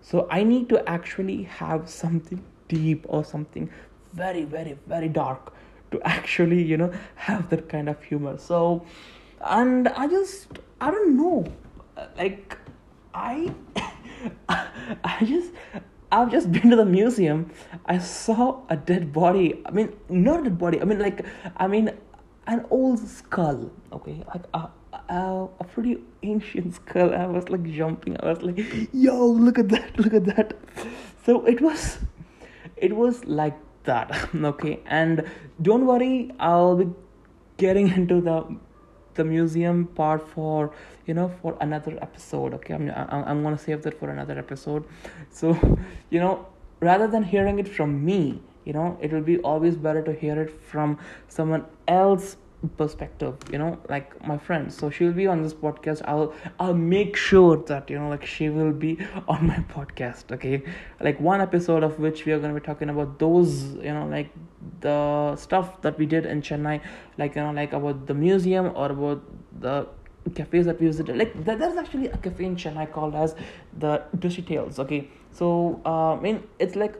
So 0.00 0.26
i 0.30 0.42
need 0.42 0.68
to 0.70 0.88
actually 0.88 1.42
have 1.44 1.88
something 2.02 2.42
deep 2.68 3.04
or 3.08 3.24
something 3.24 3.70
very 4.12 4.44
very 4.44 4.76
very 4.86 5.08
dark 5.08 5.52
to 5.92 6.00
actually 6.16 6.62
you 6.62 6.76
know 6.76 6.92
have 7.14 7.48
that 7.50 7.68
kind 7.68 7.88
of 7.88 8.02
humor. 8.02 8.38
So 8.38 8.84
and 9.40 9.88
i 9.88 10.08
just 10.08 10.48
i 10.80 10.90
don't 10.90 11.16
know. 11.16 11.44
Like 12.16 12.58
i 13.14 13.52
i 14.48 15.24
just 15.24 15.52
I've 16.10 16.30
just 16.30 16.50
been 16.56 16.70
to 16.70 16.76
the 16.76 16.84
museum. 16.84 17.50
I 17.86 17.98
saw 17.98 18.62
a 18.68 18.76
dead 18.76 19.12
body. 19.12 19.62
I 19.66 19.70
mean, 19.70 19.94
not 20.08 20.40
a 20.40 20.44
dead 20.44 20.58
body. 20.58 20.80
I 20.80 20.84
mean, 20.84 20.98
like, 20.98 21.24
I 21.56 21.66
mean, 21.66 21.90
an 22.46 22.64
old 22.70 22.98
skull. 23.00 23.70
Okay, 23.92 24.22
like 24.28 24.44
a, 24.54 24.68
a, 25.08 25.48
a 25.60 25.64
pretty 25.64 25.98
ancient 26.22 26.74
skull. 26.74 27.14
I 27.14 27.26
was 27.26 27.48
like 27.48 27.64
jumping. 27.72 28.16
I 28.20 28.26
was 28.32 28.42
like, 28.42 28.58
"Yo, 28.92 29.26
look 29.26 29.58
at 29.58 29.68
that! 29.70 29.98
Look 29.98 30.14
at 30.14 30.24
that!" 30.26 30.54
So 31.24 31.44
it 31.44 31.60
was, 31.60 31.98
it 32.76 32.94
was 32.94 33.24
like 33.24 33.58
that. 33.84 34.28
Okay, 34.34 34.80
and 34.86 35.24
don't 35.62 35.86
worry, 35.86 36.30
I'll 36.38 36.76
be 36.76 36.88
getting 37.56 37.88
into 37.88 38.20
the 38.20 38.56
the 39.16 39.24
museum 39.24 39.86
part 39.86 40.26
for 40.28 40.72
you 41.06 41.14
know 41.14 41.28
for 41.42 41.56
another 41.60 41.98
episode 42.00 42.54
okay? 42.54 42.74
I'm 42.74 42.90
i'm, 42.90 43.24
I'm 43.24 43.42
gonna 43.42 43.58
save 43.58 43.82
that 43.82 43.98
for 43.98 44.10
another 44.10 44.38
episode. 44.38 44.84
So 45.30 45.58
you 46.10 46.20
know 46.20 46.46
rather 46.80 47.06
than 47.06 47.22
hearing 47.22 47.58
it 47.58 47.68
from 47.68 48.04
me 48.04 48.40
you 48.64 48.72
know 48.72 48.98
it 49.00 49.12
will 49.12 49.22
be 49.22 49.38
always 49.38 49.76
better 49.76 50.02
to 50.02 50.12
hear 50.12 50.40
it 50.40 50.50
from 50.62 50.98
someone 51.28 51.64
else 51.88 52.36
perspective 52.76 53.36
you 53.52 53.58
know 53.58 53.78
like 53.88 54.26
my 54.26 54.38
friend. 54.38 54.72
So 54.72 54.90
she'll 54.90 55.12
be 55.12 55.26
on 55.26 55.42
this 55.42 55.54
podcast. 55.54 56.02
I'll 56.04 56.34
i'll 56.58 56.74
make 56.74 57.16
sure 57.16 57.56
that 57.64 57.90
you 57.90 57.98
know 57.98 58.08
like 58.08 58.24
she 58.24 58.48
will 58.48 58.72
be 58.72 58.98
on 59.28 59.46
my 59.46 59.58
podcast 59.74 60.32
okay? 60.32 60.62
Like 61.00 61.20
one 61.20 61.40
episode 61.40 61.82
of 61.82 61.98
which 61.98 62.24
we 62.24 62.32
are 62.32 62.38
going 62.38 62.54
to 62.54 62.60
be 62.60 62.64
talking 62.64 62.88
about 62.88 63.18
those 63.18 63.74
you 63.74 63.92
know 63.92 64.06
like 64.06 64.30
the 64.80 65.36
stuff 65.36 65.80
that 65.82 65.98
we 65.98 66.06
did 66.06 66.26
in 66.26 66.42
chennai 66.42 66.80
like 67.18 67.36
you 67.36 67.42
know 67.42 67.52
like 67.52 67.72
about 67.72 68.06
the 68.06 68.14
museum 68.14 68.72
or 68.74 68.90
about 68.90 69.22
the 69.60 69.86
cafes 70.34 70.66
that 70.66 70.80
we 70.80 70.86
visited. 70.86 71.16
Like 71.16 71.44
there's 71.44 71.76
actually 71.76 72.08
a 72.08 72.16
cafe 72.16 72.44
in 72.44 72.56
chennai 72.56 72.90
called 72.90 73.14
as 73.14 73.36
the 73.78 74.02
Twisty 74.20 74.42
Tails 74.42 74.78
okay? 74.78 75.08
So 75.30 75.80
uh, 75.84 76.14
i 76.14 76.20
mean 76.20 76.42
it's 76.58 76.74
like 76.74 76.94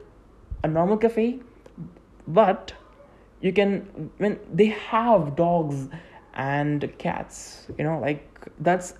a 0.62 0.68
normal 0.68 0.98
cafe 0.98 1.40
but 2.26 2.72
you 3.46 3.52
can 3.52 4.10
when 4.18 4.38
they 4.52 4.66
have 4.66 5.36
dogs 5.36 5.88
and 6.34 6.92
cats 6.98 7.66
you 7.78 7.84
know 7.84 7.98
like 7.98 8.46
that's 8.60 8.94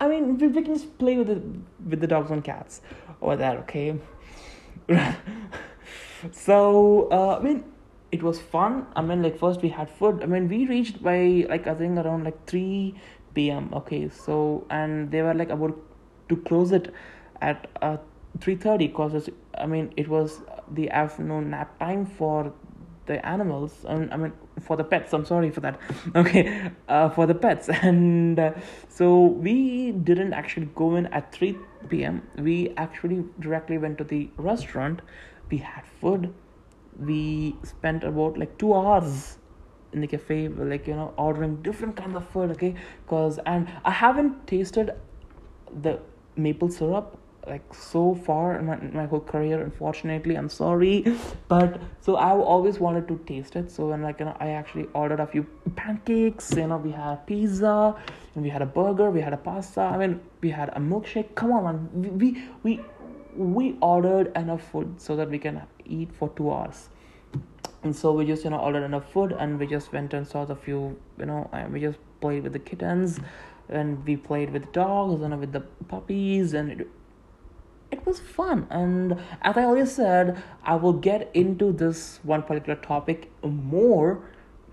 i 0.00 0.08
mean 0.08 0.36
we, 0.38 0.48
we 0.48 0.62
can 0.62 0.74
just 0.74 0.98
play 0.98 1.16
with 1.16 1.28
the 1.28 1.40
with 1.88 2.00
the 2.00 2.06
dogs 2.06 2.30
and 2.30 2.44
cats 2.44 2.80
over 3.22 3.36
there 3.36 3.58
okay? 3.58 3.98
So 6.32 7.08
uh, 7.10 7.36
i 7.38 7.42
mean 7.42 7.64
it 8.12 8.22
was 8.22 8.40
fun. 8.40 8.86
I 8.96 9.02
mean 9.02 9.22
like 9.22 9.38
first 9.38 9.62
we 9.62 9.68
had 9.68 9.88
food. 9.88 10.22
I 10.22 10.26
mean 10.26 10.48
we 10.48 10.66
reached 10.66 11.02
by 11.02 11.46
like 11.48 11.66
i 11.66 11.74
think 11.74 11.98
around 11.98 12.24
like 12.24 12.44
3 12.46 12.94
p.m 13.34 13.70
okay? 13.72 14.08
So 14.08 14.66
and 14.68 15.10
they 15.10 15.22
were 15.22 15.32
like 15.32 15.48
about 15.50 15.78
to 16.28 16.36
close 16.36 16.72
it 16.72 16.92
at 17.40 17.68
uh 17.80 17.96
3.30 18.38 18.88
because 18.88 19.28
i 19.58 19.66
mean 19.66 19.92
it 19.96 20.08
was 20.08 20.40
the 20.70 20.88
afternoon 20.90 21.50
nap 21.50 21.78
time 21.78 22.06
for 22.06 22.52
the 23.10 23.18
animals 23.34 23.72
and 23.94 24.12
i 24.14 24.16
mean 24.22 24.32
for 24.66 24.76
the 24.80 24.84
pets 24.92 25.12
i'm 25.12 25.24
sorry 25.24 25.50
for 25.50 25.60
that. 25.66 25.80
Okay 26.20 26.42
uh, 26.88 27.08
for 27.16 27.26
the 27.30 27.34
pets 27.34 27.68
and 27.88 28.38
uh, 28.38 28.52
so 28.88 29.06
we 29.46 29.56
didn't 30.10 30.32
actually 30.32 30.68
go 30.82 30.94
in 30.96 31.06
at 31.18 31.32
3 31.32 31.56
p.m 31.88 32.22
we 32.36 32.56
actually 32.76 33.24
directly 33.38 33.78
went 33.78 33.98
to 33.98 34.04
the 34.04 34.28
restaurant. 34.36 35.02
We 35.50 35.58
had 35.58 35.84
food. 36.00 36.32
We 36.98 37.56
spent 37.62 38.04
about 38.04 38.38
like 38.38 38.56
two 38.58 38.74
hours 38.74 39.38
in 39.92 40.00
the 40.00 40.06
cafe 40.06 40.48
like 40.48 40.86
you 40.86 40.94
know 40.94 41.12
ordering 41.16 41.56
different 41.62 41.96
kinds 41.96 42.16
of 42.16 42.28
food 42.28 42.50
okay? 42.52 42.74
Because 43.04 43.38
and 43.46 43.68
i 43.84 43.90
haven't 43.90 44.46
tasted 44.46 44.92
the 45.86 45.98
maple 46.36 46.68
syrup 46.68 47.18
like 47.46 47.74
so 47.74 48.14
far 48.14 48.56
in 48.56 48.66
my, 48.66 48.78
in 48.78 48.92
my 48.94 49.06
whole 49.06 49.20
career 49.20 49.62
unfortunately 49.62 50.34
i'm 50.34 50.48
sorry 50.48 51.04
but 51.48 51.80
so 52.00 52.16
i've 52.16 52.38
always 52.38 52.78
wanted 52.78 53.08
to 53.08 53.18
taste 53.26 53.56
it. 53.56 53.70
So 53.70 53.92
and 53.92 54.02
like 54.02 54.20
you 54.20 54.26
know 54.26 54.36
i 54.40 54.50
actually 54.50 54.86
ordered 54.94 55.20
a 55.20 55.26
few 55.26 55.44
pancakes 55.74 56.52
you 56.54 56.66
know 56.66 56.76
we 56.76 56.90
had 56.90 57.26
pizza 57.26 57.96
and 58.34 58.44
we 58.44 58.50
had 58.50 58.62
a 58.62 58.66
burger 58.66 59.10
we 59.10 59.20
had 59.20 59.32
a 59.32 59.38
pasta 59.38 59.80
i 59.80 59.96
mean 59.96 60.20
we 60.40 60.50
had 60.50 60.70
a 60.70 60.80
milkshake. 60.80 61.34
Come 61.34 61.52
on 61.52 61.64
man. 61.64 61.88
We 62.02 62.10
we 62.20 62.44
we, 62.62 62.80
we 63.36 63.76
ordered 63.80 64.36
enough 64.36 64.62
food 64.70 65.00
so 65.00 65.16
that 65.16 65.30
we 65.30 65.38
can 65.38 65.62
eat 65.84 66.10
for 66.18 66.28
two 66.30 66.50
hours. 66.52 66.88
And 67.82 67.94
so 67.96 68.12
we 68.12 68.26
just 68.26 68.44
you 68.44 68.50
know 68.50 68.58
ordered 68.58 68.84
enough 68.84 69.10
food 69.12 69.32
and 69.32 69.58
we 69.58 69.66
just 69.66 69.92
went 69.92 70.14
and 70.14 70.26
saw 70.26 70.44
the 70.44 70.56
few 70.56 70.98
you 71.18 71.26
know 71.26 71.48
we 71.72 71.80
just 71.80 71.98
played 72.20 72.42
with 72.42 72.52
the 72.52 72.58
kittens 72.58 73.20
and 73.68 74.04
we 74.06 74.16
played 74.16 74.52
with 74.52 74.72
dogs 74.72 75.22
and 75.22 75.38
with 75.38 75.52
the 75.52 75.60
puppies 75.88 76.54
and 76.54 76.72
it, 76.72 76.88
it 77.90 78.04
was 78.06 78.20
fun 78.20 78.66
and 78.70 79.18
as 79.42 79.56
i 79.56 79.64
always 79.64 79.90
said 79.92 80.42
i 80.64 80.74
will 80.74 80.92
get 80.92 81.30
into 81.34 81.72
this 81.72 82.20
one 82.22 82.42
particular 82.42 82.78
topic 82.80 83.30
more 83.42 84.22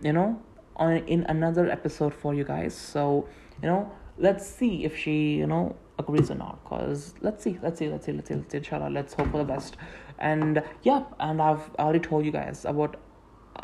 you 0.04 0.14
know 0.14 0.40
on 0.78 0.98
in 1.08 1.26
another 1.28 1.70
episode 1.70 2.14
for 2.14 2.34
you 2.34 2.44
guys. 2.44 2.74
So 2.74 3.28
you 3.62 3.68
know 3.68 3.92
let's 4.18 4.48
see 4.48 4.86
if 4.86 4.98
she 4.98 5.34
you 5.36 5.48
know 5.48 5.76
agrees 6.00 6.30
or 6.32 6.36
not 6.36 6.64
because 6.64 7.16
let's 7.22 7.44
see 7.44 7.58
let's 7.62 7.80
see 7.80 7.90
let's 7.90 8.06
see 8.06 8.12
let's 8.12 8.28
see 8.28 8.36
let's 8.36 8.52
see 8.52 8.58
inshallah 8.58 8.90
let's 8.90 9.14
hope 9.14 9.32
for 9.32 9.40
the 9.40 9.44
best. 9.44 9.78
And 10.20 10.64
yeah 10.84 11.04
and 11.20 11.42
i've 11.42 11.70
already 11.76 12.00
told 12.00 12.26
you 12.26 12.32
guys 12.32 12.66
about 12.66 12.96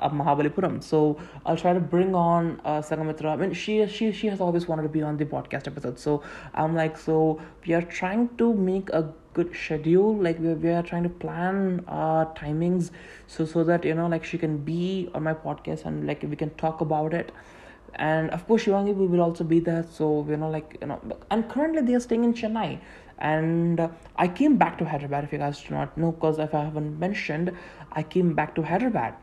Mahabalipuram. 0.02 0.84
So 0.84 1.18
I'll 1.46 1.58
try 1.58 1.74
to 1.74 1.80
bring 1.80 2.16
on 2.16 2.62
uh, 2.66 2.82
Sangamitra. 2.82 3.32
I 3.32 3.36
mean, 3.36 3.54
she 3.54 3.86
she 3.88 4.12
she 4.12 4.28
has 4.28 4.42
always 4.42 4.68
wanted 4.68 4.84
to 4.84 4.90
be 4.90 5.02
on 5.02 5.18
the 5.18 5.26
podcast 5.26 5.68
episode. 5.68 6.00
So 6.00 6.24
I'm 6.54 6.76
like, 6.76 6.98
so 6.98 7.42
we 7.66 7.74
are 7.74 7.82
trying 7.82 8.30
to 8.38 8.54
make 8.54 8.90
a 8.90 9.14
good 9.34 9.56
schedule 9.56 10.16
like 10.16 10.40
we, 10.40 10.54
we 10.54 10.70
are 10.70 10.84
trying 10.84 11.04
to 11.04 11.10
plan 11.10 11.84
our 11.88 12.26
timings 12.36 12.92
so 13.28 13.46
so 13.46 13.64
that 13.64 13.84
you 13.84 13.94
know 13.94 14.08
like 14.08 14.24
she 14.24 14.38
can 14.38 14.58
be 14.58 15.10
on 15.14 15.24
my 15.24 15.34
podcast 15.34 15.86
and 15.86 16.06
like 16.06 16.24
we 16.24 16.36
can 16.36 16.52
talk 16.52 16.82
about 16.82 17.14
it 17.14 17.32
and 17.96 18.30
of 18.32 18.46
course 18.48 18.66
Shivangi 18.66 18.96
will 18.96 19.22
also 19.22 19.44
be 19.44 19.60
there 19.60 19.86
so 19.90 20.26
you 20.30 20.38
know 20.38 20.50
like 20.50 20.78
you 20.82 20.88
know 20.88 21.00
and 21.32 21.50
currently 21.50 21.82
they 21.82 21.96
are 21.96 22.00
staying 22.00 22.24
in 22.24 22.34
Chennai 22.34 22.80
and 23.20 23.80
uh, 23.80 23.90
I 24.16 24.28
came 24.28 24.58
back 24.58 24.78
to 24.80 24.86
Hyderabad 24.86 25.26
if 25.26 25.32
you 25.32 25.40
guys 25.40 25.62
do 25.64 25.74
not 25.74 25.98
know 25.98 26.12
because 26.12 26.40
if 26.40 26.54
I 26.54 26.64
haven't 26.64 27.00
mentioned 27.00 27.56
I 27.92 28.04
came 28.04 28.34
back 28.34 28.56
to 28.56 28.64
Hyderabad 28.64 29.16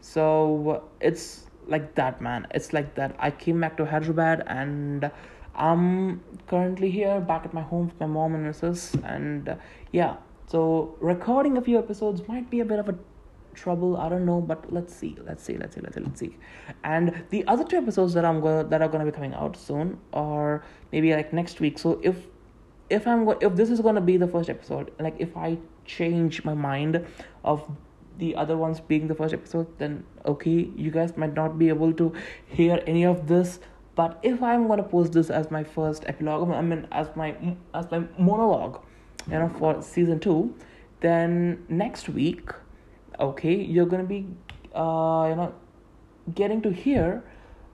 so 0.00 0.84
it's 1.00 1.46
like 1.66 1.94
that 1.94 2.20
man. 2.20 2.46
It's 2.52 2.72
like 2.72 2.94
that. 2.96 3.14
I 3.18 3.30
came 3.30 3.60
back 3.60 3.76
to 3.76 3.86
Hyderabad 3.86 4.44
and 4.46 5.10
I'm 5.54 6.22
currently 6.46 6.90
here 6.90 7.20
back 7.20 7.44
at 7.44 7.52
my 7.52 7.62
home 7.62 7.86
with 7.86 8.00
my 8.00 8.06
mom 8.06 8.34
and 8.34 8.44
missus, 8.44 8.94
and 9.04 9.48
uh, 9.48 9.56
yeah, 9.92 10.16
so 10.46 10.96
recording 11.00 11.58
a 11.58 11.60
few 11.60 11.78
episodes 11.78 12.26
might 12.28 12.48
be 12.50 12.60
a 12.60 12.64
bit 12.64 12.78
of 12.78 12.88
a 12.88 12.94
trouble. 13.54 13.96
I 13.96 14.08
don't 14.08 14.24
know 14.24 14.40
but 14.40 14.72
let's 14.72 14.94
see. 14.94 15.16
Let's 15.26 15.42
see. 15.42 15.56
Let's 15.56 15.74
see. 15.74 15.80
Let's 15.80 15.96
see. 15.96 16.00
Let's 16.02 16.20
see. 16.20 16.36
And 16.84 17.24
the 17.30 17.46
other 17.46 17.64
two 17.64 17.76
episodes 17.76 18.14
that 18.14 18.24
i'm 18.24 18.40
gonna 18.40 18.64
that 18.64 18.80
are 18.80 18.88
gonna 18.88 19.04
be 19.04 19.10
coming 19.10 19.34
out 19.34 19.56
soon 19.56 19.98
or 20.12 20.64
maybe 20.92 21.12
like 21.14 21.32
next 21.32 21.60
week. 21.60 21.78
So 21.78 22.00
if 22.02 22.16
if 22.88 23.06
i'm 23.06 23.24
go- 23.24 23.38
if 23.40 23.54
this 23.56 23.70
is 23.70 23.80
gonna 23.80 24.00
be 24.00 24.16
the 24.16 24.26
first 24.28 24.50
episode 24.50 24.90
like 24.98 25.14
if 25.18 25.36
i 25.36 25.56
change 25.84 26.44
my 26.44 26.54
mind 26.54 27.04
of 27.44 27.64
the 28.20 28.34
other 28.36 28.56
ones 28.56 28.80
being 28.92 29.08
the 29.08 29.14
first 29.14 29.34
episode 29.34 29.66
then 29.78 30.04
okay 30.34 30.56
you 30.86 30.90
guys 30.90 31.16
might 31.16 31.34
not 31.34 31.58
be 31.58 31.68
able 31.68 31.92
to 31.92 32.12
hear 32.46 32.82
any 32.86 33.04
of 33.04 33.26
this. 33.26 33.60
But 33.96 34.20
if 34.22 34.42
i'm 34.42 34.66
to 34.78 34.82
post 34.90 35.12
this 35.12 35.30
as 35.38 35.50
my 35.50 35.62
first 35.62 36.04
epilogue 36.06 36.50
i 36.58 36.60
mean 36.62 36.86
as 36.90 37.08
my 37.16 37.34
as 37.74 37.90
my 37.90 37.98
monologue 38.28 38.80
you 39.26 39.38
know 39.38 39.48
for 39.58 39.82
season 39.82 40.20
2 40.20 40.54
then 41.00 41.64
next 41.68 42.08
week 42.08 42.50
okay 43.18 43.54
you're 43.54 43.86
to 44.06 44.08
be 44.08 44.26
uh 44.74 45.26
you 45.28 45.36
know 45.36 45.52
getting 46.34 46.62
to 46.62 46.70
hear 46.70 47.22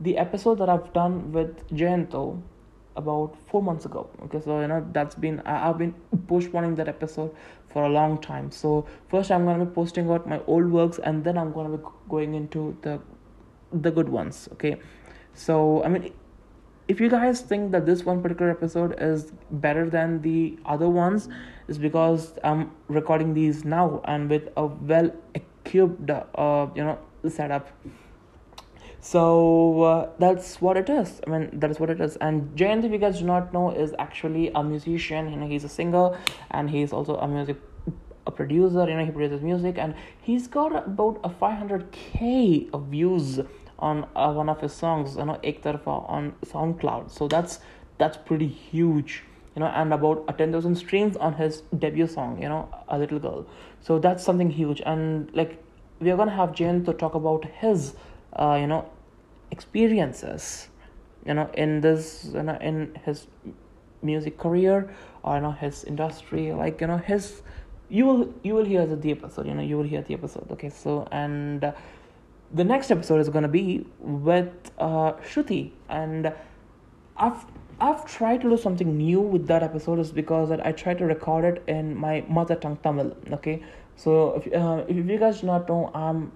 the 0.01 0.17
episode 0.19 0.59
that 0.59 0.69
i've 0.69 0.93
done 0.93 1.33
with 1.33 1.69
jayanto 1.69 2.41
about 2.97 3.37
four 3.51 3.63
months 3.63 3.85
ago. 3.85 4.09
Okay 4.25 4.41
so 4.41 4.61
you 4.61 4.69
know 4.69 4.87
that's 4.93 5.15
been 5.15 5.41
i've 5.41 5.79
been 5.79 5.95
postponing 6.27 6.75
that 6.77 6.89
episode 6.89 7.35
for 7.69 7.85
a 7.85 7.89
long 7.89 8.19
time. 8.21 8.51
So 8.51 8.87
first 9.09 9.31
i'm 9.31 9.45
going 9.45 9.59
to 9.59 9.65
be 9.65 9.73
posting 9.73 10.11
out 10.11 10.29
my 10.29 10.41
old 10.47 10.71
works 10.71 10.99
and 10.99 11.25
then 11.25 11.39
i'm 11.39 11.53
going 11.53 11.71
to 11.71 11.77
be 11.77 11.85
going 12.09 12.35
into 12.35 12.77
the 12.83 13.01
the 13.73 13.91
good 13.91 14.09
ones 14.09 14.49
okay? 14.53 14.77
So, 15.37 15.85
I 15.85 15.89
mean, 15.89 16.15
if 16.89 16.99
you 16.99 17.11
guys 17.11 17.43
think 17.43 17.73
that 17.73 17.85
this 17.85 18.05
one 18.05 18.23
particular 18.23 18.51
episode 18.51 18.95
is 18.99 19.33
better 19.51 19.89
than 19.91 20.23
the 20.23 20.59
other 20.65 20.89
ones, 20.89 21.29
is 21.69 21.79
because 21.79 22.33
I'm 22.43 22.73
recording 22.89 23.35
these 23.35 23.65
now 23.65 24.01
and 24.05 24.31
with 24.31 24.49
a 24.57 24.67
well 24.67 25.11
equipped, 25.35 26.11
uh, 26.11 26.69
you 26.75 26.85
know, 26.85 26.99
setup. 27.29 27.69
So 29.07 29.83
uh, 29.83 30.11
that's 30.19 30.61
what 30.61 30.77
it 30.77 30.89
is. 30.91 31.21
I 31.27 31.31
mean, 31.31 31.61
that 31.61 31.71
is 31.71 31.79
what 31.79 31.91
it 31.91 32.01
is. 32.01 32.17
And 32.17 32.57
Jayant, 32.57 32.85
if 32.85 32.91
you 32.91 32.99
guys 32.99 33.21
do 33.21 33.25
not 33.25 33.53
know, 33.53 33.71
is 33.71 33.95
actually 34.01 34.51
a 34.55 34.65
musician. 34.65 35.31
You 35.31 35.37
know, 35.37 35.47
he's 35.47 35.63
a 35.63 35.69
singer 35.69 36.19
and 36.51 36.69
he's 36.69 36.93
also 36.93 37.17
a 37.17 37.29
music 37.29 37.57
a 38.27 38.33
producer. 38.33 38.89
You 38.89 38.97
know, 38.97 39.05
he 39.05 39.13
produces 39.13 39.43
music 39.43 39.79
and 39.79 39.95
he's 40.21 40.49
got 40.49 40.75
about 40.87 41.21
a 41.23 41.29
500k 41.29 42.69
of 42.73 42.87
views 42.87 43.41
on 43.79 44.07
uh, 44.17 44.33
one 44.33 44.49
of 44.49 44.61
his 44.61 44.73
songs, 44.73 45.17
you 45.17 45.25
know, 45.25 45.39
Ek 45.45 45.63
Tarfa 45.63 46.09
on 46.11 46.35
SoundCloud. 46.45 47.11
So 47.11 47.29
that's 47.29 47.61
that's 47.99 48.17
pretty 48.17 48.49
huge, 48.49 49.23
you 49.55 49.61
know, 49.61 49.67
and 49.67 49.93
about 49.93 50.25
a 50.29 50.33
ten 50.33 50.51
thousand 50.51 50.77
streams 50.77 51.17
on 51.17 51.35
his 51.35 51.63
debut 51.79 52.07
song, 52.07 52.43
you 52.43 52.49
know, 52.49 52.69
A 52.89 52.99
Little 52.99 53.19
Girl. 53.19 53.47
So 53.83 53.99
that's 53.99 54.25
something 54.25 54.51
huge, 54.51 54.83
and 54.85 55.31
like 55.35 55.63
we 56.01 56.11
are 56.11 56.17
gonna 56.17 56.35
have 56.37 56.55
Jane 56.55 56.85
to 56.87 56.93
talk 56.93 57.15
about 57.15 57.45
his, 57.45 57.95
uh, 58.33 58.57
you 58.61 58.67
know, 58.67 58.89
experiences, 59.51 60.69
you 61.25 61.35
know, 61.35 61.51
in 61.55 61.81
this, 61.81 62.31
you 62.33 62.43
know, 62.43 62.59
in 62.61 62.97
his 63.05 63.27
music 64.03 64.39
career 64.39 64.89
or 65.23 65.37
you 65.37 65.43
know 65.43 65.51
his 65.53 65.85
industry, 65.85 66.53
like 66.53 66.81
you 66.81 66.87
know 66.87 66.99
his. 66.99 67.43
You 67.89 68.07
will 68.07 68.35
you 68.43 68.55
will 68.55 68.65
hear 68.65 68.85
the 68.85 69.11
episode, 69.11 69.47
you 69.47 69.55
know 69.55 69.63
you 69.63 69.77
will 69.77 69.85
hear 69.85 70.03
the 70.03 70.15
episode. 70.15 70.51
Okay, 70.53 70.71
so 70.71 71.07
and. 71.13 71.73
The 72.55 72.63
next 72.63 72.93
episode 72.93 73.19
is 73.21 73.29
gonna 73.29 73.49
be 73.49 73.85
with 73.99 74.71
uh, 74.79 75.15
Shruti, 75.15 75.73
and 75.89 76.33
I've 77.17 77.45
I've 77.81 78.07
tried 78.07 78.41
to 78.43 78.51
do 78.51 78.57
something 78.57 78.97
new 78.97 79.21
with 79.21 79.49
that 79.49 79.65
episode 79.65 79.99
is 79.99 80.13
because 80.13 80.51
I 80.53 80.71
tried 80.73 80.99
to 80.99 81.07
record 81.07 81.45
it 81.45 81.65
in 81.67 81.97
my 81.97 82.25
mother 82.29 82.55
tongue 82.55 82.79
Tamil. 82.85 83.17
Okay, 83.33 83.65
so 83.97 84.35
if 84.37 84.55
uh, 84.55 84.85
if 84.87 84.97
you 84.97 85.19
guys 85.19 85.41
do 85.41 85.49
not 85.49 85.69
know, 85.69 85.91
I'm 85.93 86.31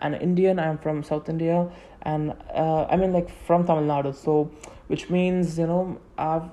an 0.00 0.14
Indian. 0.14 0.58
I'm 0.58 0.78
from 0.78 1.02
South 1.02 1.28
India, 1.28 1.68
and 2.02 2.34
uh, 2.54 2.86
I 2.90 2.96
mean 2.96 3.12
like 3.12 3.30
from 3.46 3.66
Tamil 3.66 3.84
Nadu. 3.84 4.14
So, 4.14 4.50
which 4.88 5.10
means 5.10 5.58
you 5.58 5.66
know 5.66 5.98
I've 6.18 6.50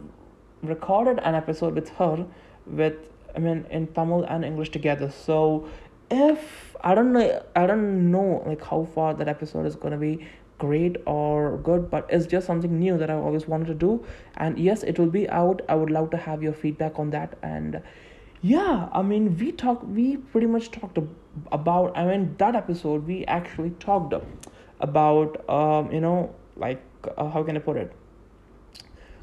recorded 0.62 1.20
an 1.20 1.36
episode 1.36 1.76
with 1.76 1.90
her, 2.02 2.26
with 2.66 2.96
I 3.36 3.40
mean 3.40 3.66
in 3.70 3.88
Tamil 3.88 4.24
and 4.24 4.46
English 4.46 4.70
together. 4.70 5.12
So, 5.12 5.68
if 6.10 6.76
I 6.82 6.96
don't 6.96 7.14
know, 7.14 7.44
I 7.56 7.68
don't 7.68 8.12
know 8.12 8.44
like 8.46 8.64
how 8.64 8.84
far 8.96 9.14
that 9.14 9.28
episode 9.28 9.66
is 9.66 9.76
gonna 9.76 9.98
be 9.98 10.28
great 10.58 10.96
or 11.06 11.58
good 11.58 11.90
but 11.90 12.08
it's 12.10 12.26
just 12.26 12.48
something 12.48 12.80
new 12.80 12.98
that 12.98 13.10
i 13.10 13.14
always 13.14 13.48
wanted 13.48 13.68
to 13.68 13.76
do 13.76 14.04
and 14.38 14.58
yes 14.58 14.84
it 14.84 14.98
will 14.98 15.10
be 15.10 15.30
out 15.30 15.62
i 15.70 15.76
would 15.76 15.92
love 15.92 16.10
to 16.10 16.18
have 16.18 16.42
your 16.42 16.54
feedback 16.54 16.98
on 16.98 17.12
that 17.12 17.38
and 17.44 17.82
yeah 18.42 18.90
i 18.92 19.02
mean 19.02 19.38
we 19.38 19.52
talk 19.52 19.84
we 19.84 20.18
pretty 20.18 20.48
much 20.48 20.72
talked 20.72 20.98
i 21.52 22.06
mean 22.06 22.36
that 22.38 22.56
episode 22.56 23.06
we 23.06 23.26
actually 23.26 23.70
talked 23.72 24.14
about 24.80 25.50
um 25.50 25.92
you 25.92 26.02
know 26.02 26.34
like 26.56 26.82
uh, 27.18 27.30
how 27.30 27.44
can 27.44 27.56
i 27.56 27.60
put 27.60 27.78
it 27.78 27.94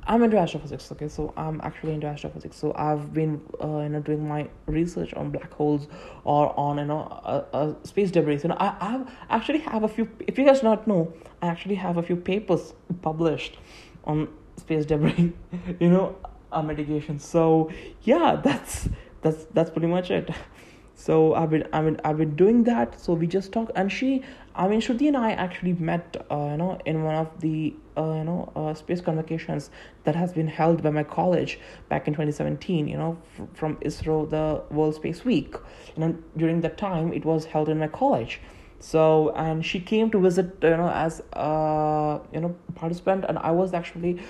I'm 0.06 0.22
into 0.22 0.36
astrophysics, 0.36 0.92
okay, 0.92 1.08
so 1.08 1.32
I'm 1.36 1.60
actually 1.62 1.94
into 1.94 2.06
astrophysics. 2.06 2.56
So 2.56 2.74
I've 2.76 3.14
been, 3.14 3.40
uh, 3.62 3.78
you 3.78 3.88
know, 3.88 4.00
doing 4.00 4.28
my 4.28 4.48
research 4.66 5.14
on 5.14 5.30
black 5.30 5.50
holes 5.52 5.88
or 6.24 6.58
on, 6.58 6.78
you 6.78 6.84
know, 6.84 7.00
uh, 7.24 7.44
uh, 7.54 7.74
space 7.84 8.10
debris. 8.10 8.40
You 8.42 8.50
know, 8.50 8.56
I, 8.60 8.76
I 8.80 9.04
actually 9.30 9.60
have 9.60 9.82
a 9.82 9.88
few. 9.88 10.10
If 10.26 10.38
you 10.38 10.44
guys 10.44 10.62
not 10.62 10.86
know, 10.86 11.12
I 11.40 11.46
actually 11.46 11.76
have 11.76 11.96
a 11.96 12.02
few 12.02 12.16
papers 12.16 12.74
published 13.00 13.56
on 14.04 14.28
space 14.56 14.84
debris. 14.84 15.32
You 15.80 15.88
know, 15.88 16.16
uh, 16.52 16.62
mitigation. 16.62 17.18
So 17.18 17.70
yeah, 18.02 18.40
that's 18.42 18.88
that's 19.22 19.44
that's 19.54 19.70
pretty 19.70 19.88
much 19.88 20.10
it 20.10 20.30
so 20.94 21.34
i've 21.34 21.50
been 21.50 21.66
i 21.72 21.80
mean 21.80 22.00
i've 22.04 22.16
been 22.18 22.36
doing 22.36 22.64
that. 22.64 23.00
So 23.00 23.14
we 23.14 23.26
just 23.26 23.52
talk 23.52 23.70
and 23.74 23.90
she 23.90 24.22
i 24.54 24.68
mean 24.68 24.80
shruti 24.80 25.08
and 25.08 25.16
i 25.16 25.32
actually 25.32 25.72
met 25.74 26.24
uh, 26.30 26.48
you 26.52 26.56
know 26.56 26.78
in 26.86 27.02
one 27.02 27.16
of 27.16 27.40
the 27.40 27.74
uh, 27.96 28.14
you 28.14 28.24
know 28.24 28.52
uh, 28.54 28.74
space 28.74 29.00
convocations 29.00 29.70
that 30.04 30.14
has 30.14 30.32
been 30.32 30.46
held 30.46 30.82
by 30.82 30.90
my 30.90 31.02
college 31.02 31.58
back 31.88 32.06
in 32.06 32.14
2017 32.14 32.86
you 32.88 32.96
know 32.96 33.16
f- 33.38 33.46
from 33.54 33.76
isro 33.76 34.28
the 34.28 34.62
world 34.74 34.94
space 34.94 35.24
week. 35.24 35.54
You 35.96 36.00
know 36.00 36.16
during 36.36 36.60
that 36.60 36.78
time 36.78 37.12
it 37.12 37.24
was 37.24 37.44
held 37.44 37.68
in 37.68 37.78
my 37.78 37.88
college. 37.88 38.40
So 38.78 39.30
and 39.30 39.64
she 39.64 39.80
came 39.80 40.10
to 40.10 40.20
visit 40.20 40.56
you 40.62 40.76
know 40.76 40.90
as 40.90 41.22
a 41.32 42.20
you 42.32 42.40
know 42.40 42.54
participant 42.74 43.24
and 43.28 43.38
i 43.38 43.50
was 43.50 43.72
actually 43.74 44.20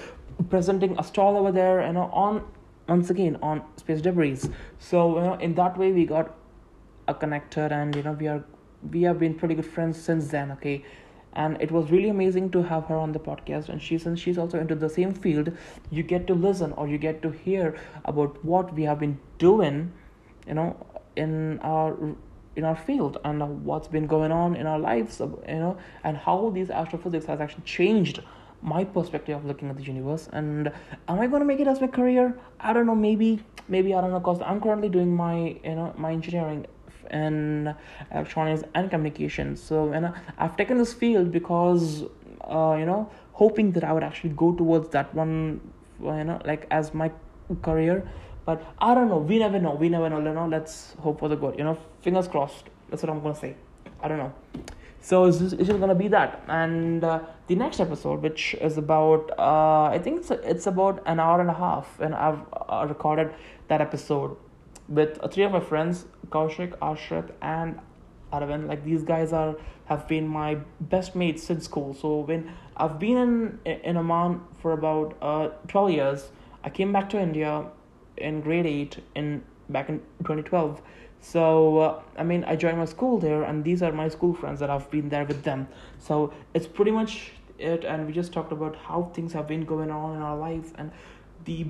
presenting 0.49 0.99
a 0.99 1.05
stall 1.05 1.37
over 1.37 1.53
there 1.53 1.87
you 1.87 1.93
know 1.93 2.09
on 2.13 2.45
once 2.89 3.11
again 3.11 3.39
on 3.43 3.63
space 3.77 4.01
debris. 4.01 4.41
So 4.79 5.17
you 5.19 5.25
know 5.25 5.35
in 5.35 5.55
that 5.55 5.77
way 5.77 5.93
we 5.93 6.05
got 6.07 6.35
a 7.09 7.15
connector 7.15 7.71
and 7.71 7.95
you 7.95 8.03
know 8.03 8.13
we 8.13 8.29
are 8.29 8.45
we 8.91 9.03
have 9.03 9.19
been 9.19 9.35
pretty 9.35 9.55
good 9.55 9.67
friends 9.67 10.01
since 10.01 10.29
then 10.29 10.53
okay? 10.53 10.85
And 11.37 11.61
it 11.61 11.73
was 11.73 11.91
really 11.91 12.11
amazing 12.11 12.51
to 12.53 12.63
have 12.63 12.85
her 12.87 12.95
on 12.95 13.11
the 13.11 13.19
podcast 13.19 13.69
and 13.69 13.83
she 13.83 13.99
since 13.99 14.21
she's 14.21 14.39
also 14.39 14.61
into 14.61 14.77
the 14.77 14.89
same 14.89 15.13
field 15.13 15.51
you 15.91 16.05
get 16.05 16.29
to 16.29 16.35
listen 16.35 16.73
or 16.73 16.87
you 16.87 16.97
get 16.97 17.23
to 17.23 17.31
hear 17.31 17.77
about 18.05 18.45
what 18.45 18.73
we 18.75 18.85
have 18.85 19.01
been 19.01 19.19
doing 19.39 19.93
you 20.47 20.55
know 20.55 20.87
in 21.17 21.59
our 21.61 21.97
in 22.55 22.65
our 22.65 22.77
field 22.77 23.19
and 23.25 23.65
what's 23.65 23.89
been 23.89 24.07
going 24.07 24.31
on 24.31 24.55
in 24.55 24.67
our 24.67 24.79
lives 24.79 25.21
you 25.21 25.61
know 25.65 25.77
and 26.05 26.17
how 26.17 26.51
these 26.51 26.71
astrophysics 26.71 27.27
has 27.27 27.41
actually 27.41 27.65
changed 27.65 28.21
my 28.63 28.85
perspective 28.85 29.37
of 29.37 29.45
looking 29.45 29.69
at 29.69 29.77
the 29.77 29.83
universe. 29.83 30.29
And 30.33 30.69
am 31.09 31.21
i 31.21 31.27
going 31.27 31.41
to 31.41 31.45
make 31.45 31.61
it 31.61 31.67
as 31.67 31.81
my 31.81 31.87
career? 31.87 32.39
I 32.61 32.73
don't 32.73 32.87
know 32.87 32.95
maybe 32.95 33.43
maybe 33.69 33.95
i 33.95 34.01
don't 34.01 34.11
know 34.11 34.19
because 34.19 34.41
i'm 34.43 34.61
currently 34.61 34.89
doing 34.89 35.15
my 35.15 35.57
you 35.65 35.75
know 35.75 35.95
my 35.97 36.13
engineering 36.13 36.67
in 37.11 37.75
electronics 38.13 38.63
and 38.75 38.91
communications. 38.91 39.63
So, 39.63 39.93
and 39.93 40.13
I've 40.39 40.57
taken 40.57 40.79
this 40.79 40.93
field 40.93 41.33
because, 41.33 42.05
uh, 42.43 42.77
you 42.79 42.87
know, 42.87 43.11
hoping 43.33 43.73
that 43.73 43.85
I 43.85 43.93
would 43.93 44.03
actually 44.03 44.31
go 44.31 44.53
towards 44.53 44.89
that 44.91 45.15
one, 45.15 45.61
you 46.01 46.25
know, 46.25 46.41
like 46.45 46.67
as 46.71 46.95
my 46.95 47.11
career. 47.63 48.09
But 48.45 48.63
I 48.79 48.95
don't 48.95 49.09
know. 49.09 49.19
We 49.19 49.39
never 49.39 49.59
know. 49.59 49.75
We 49.75 49.89
never 49.89 50.11
know. 50.11 50.19
You 50.19 50.35
know, 50.35 50.47
let's 50.47 50.95
hope 51.01 51.21
for 51.21 51.29
the 51.29 51.37
good. 51.37 51.57
You 51.59 51.65
know, 51.65 51.79
fingers 52.03 52.29
crossed. 52.29 52.65
That's 52.91 53.03
what 53.03 53.11
I'm 53.11 53.23
gonna 53.23 53.35
say. 53.35 53.57
I 54.03 54.09
don't 54.09 54.19
know. 54.19 54.33
So 55.01 55.25
it's 55.25 55.39
just, 55.39 55.55
it's 55.55 55.69
just 55.69 55.81
gonna 55.81 55.95
be 55.95 56.09
that. 56.09 56.43
And 56.49 57.05
uh, 57.05 57.21
the 57.47 57.55
next 57.55 57.81
episode, 57.81 58.23
which 58.23 58.55
is 58.61 58.77
about, 58.79 59.31
uh, 59.39 59.85
I 59.85 59.99
think 60.03 60.21
it's 60.21 60.31
it's 60.31 60.67
about 60.67 61.03
an 61.07 61.21
hour 61.21 61.41
and 61.41 61.51
a 61.51 61.55
half, 61.55 62.01
and 62.01 62.15
I've 62.15 62.41
uh, 62.53 62.87
recorded 62.89 63.33
that 63.69 63.81
episode 63.81 64.37
with 64.89 65.19
uh, 65.23 65.29
three 65.29 65.45
of 65.45 65.53
my 65.53 65.61
friends, 65.61 66.07
Kaushik, 66.29 66.77
Ashrat, 66.79 67.31
and 67.41 67.81
Aravind. 68.33 68.67
Like 68.69 68.85
these 68.85 69.03
guys 69.03 69.33
are 69.33 69.57
have 69.87 70.09
been 70.09 70.27
my 70.27 70.57
best 70.81 71.15
mates 71.15 71.43
since 71.43 71.65
school. 71.65 71.95
So 71.95 72.21
when 72.21 72.51
I've 72.77 72.99
been 72.99 73.17
in 73.65 73.81
in 73.81 73.97
Oman 73.97 74.41
for 74.61 74.73
about 74.73 75.17
uh 75.23 75.49
twelve 75.69 75.91
years, 75.91 76.31
I 76.63 76.71
came 76.71 76.93
back 76.93 77.09
to 77.11 77.21
India 77.21 77.65
in 78.17 78.41
grade 78.41 78.67
eight 78.67 78.99
in 79.15 79.43
back 79.69 79.89
in 79.89 80.03
twenty 80.25 80.43
twelve. 80.43 80.83
So 81.21 81.79
uh, 81.79 82.03
I 82.19 82.23
mean, 82.23 82.45
I 82.45 82.57
joined 82.57 82.79
my 82.79 82.85
school 82.85 83.19
there, 83.19 83.45
and 83.45 83.65
these 83.65 83.83
are 83.83 83.93
my 83.93 84.09
school 84.09 84.35
friends 84.35 84.61
that 84.61 84.69
I've 84.69 84.91
been 84.91 85.09
there 85.09 85.25
with 85.25 85.43
them. 85.43 85.69
So 85.99 86.35
it's 86.53 86.67
pretty 86.67 86.91
much 86.91 87.33
it, 87.59 87.85
and 87.85 88.07
we 88.07 88.13
just 88.13 88.33
talked 88.33 88.53
about 88.53 88.77
how 88.77 89.11
things 89.15 89.33
have 89.33 89.47
been 89.47 89.65
going 89.65 89.91
on 89.91 90.17
in 90.17 90.23
our 90.23 90.37
life 90.37 90.73
and 90.77 90.91
the 91.45 91.67